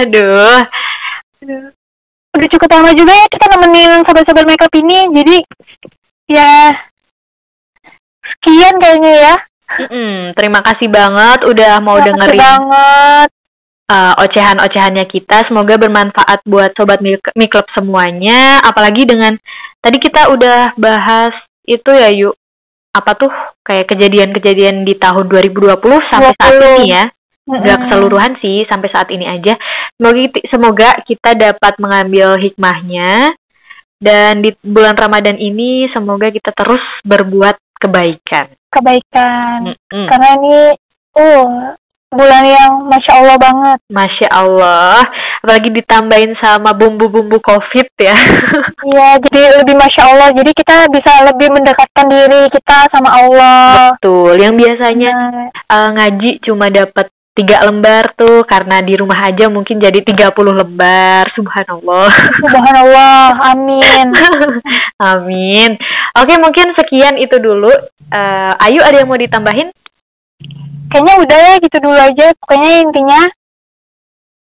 [0.04, 0.60] Aduh.
[2.34, 4.98] Udah cukup lama juga ya kita nemenin sahabat-sahabat makeup ini.
[5.14, 5.38] Jadi
[6.28, 6.52] ya
[8.22, 9.36] sekian kayaknya ya.
[9.74, 13.30] Mm-mm, terima kasih banget udah mau Makasih dengerin banget.
[13.90, 15.48] Uh, ocehan-ocehannya kita.
[15.50, 18.62] Semoga bermanfaat buat sobat Mik- Miklub semuanya.
[18.64, 19.36] Apalagi dengan
[19.84, 22.36] tadi kita udah bahas itu ya yuk
[22.94, 23.32] apa tuh
[23.66, 25.82] kayak kejadian-kejadian di tahun 2020
[26.14, 26.84] sampai saat 20.
[26.84, 27.06] ini ya.
[27.44, 27.60] Mm-mm.
[27.60, 29.60] keseluruhan sih sampai saat ini aja.
[30.00, 33.36] Semoga semoga kita dapat mengambil hikmahnya
[34.00, 38.56] dan di bulan Ramadan ini semoga kita terus berbuat kebaikan.
[38.72, 39.76] kebaikan.
[39.76, 40.08] Mm-mm.
[40.08, 40.56] Karena ini
[41.20, 41.76] uh
[42.14, 43.80] bulan yang masya Allah banget.
[43.90, 45.02] Masya Allah,
[45.42, 48.18] apalagi ditambahin sama bumbu-bumbu COVID ya.
[48.84, 50.30] Iya, jadi lebih masya Allah.
[50.36, 53.96] Jadi kita bisa lebih mendekatkan diri kita sama Allah.
[53.96, 59.50] Betul, yang biasanya Nah, eh, ngaji cuma dapat tiga lembar tuh karena di rumah aja
[59.50, 61.26] mungkin jadi 30 lembar.
[61.34, 62.10] Subhanallah.
[62.42, 64.08] Subhanallah, amin.
[65.14, 65.72] Amin.
[66.16, 67.74] Oke, mungkin sekian itu dulu.
[68.14, 69.74] Eh, Ayu ada yang mau ditambahin?
[70.94, 72.26] Kayaknya udah ya gitu dulu aja.
[72.38, 73.22] Pokoknya intinya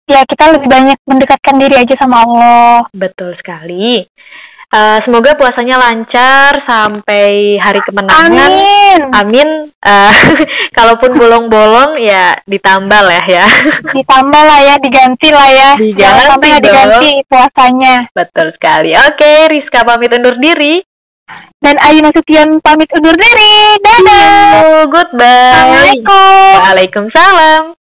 [0.10, 2.90] ya kita lebih banyak mendekatkan diri aja sama Allah.
[2.92, 4.02] Betul sekali.
[4.72, 8.32] Eh, semoga puasanya lancar sampai hari kemenangan.
[8.40, 9.00] Amin.
[9.12, 9.50] Amin.
[9.68, 10.14] Eh,
[10.80, 13.46] kalaupun bolong-bolong ya ditambal ya ya.
[14.00, 15.70] Ditambah lah ya, diganti lah ya.
[15.76, 17.96] Diganti Jangan sampai diganti puasanya.
[18.16, 18.96] Betul sekali.
[18.96, 20.80] Oke, Rizka pamit undur diri.
[21.62, 23.54] Dan Ayu Nasution pamit undur diri.
[23.86, 24.90] Dadah.
[24.90, 25.54] Goodbye.
[25.54, 26.54] Assalamualaikum.
[26.58, 27.81] Waalaikumsalam.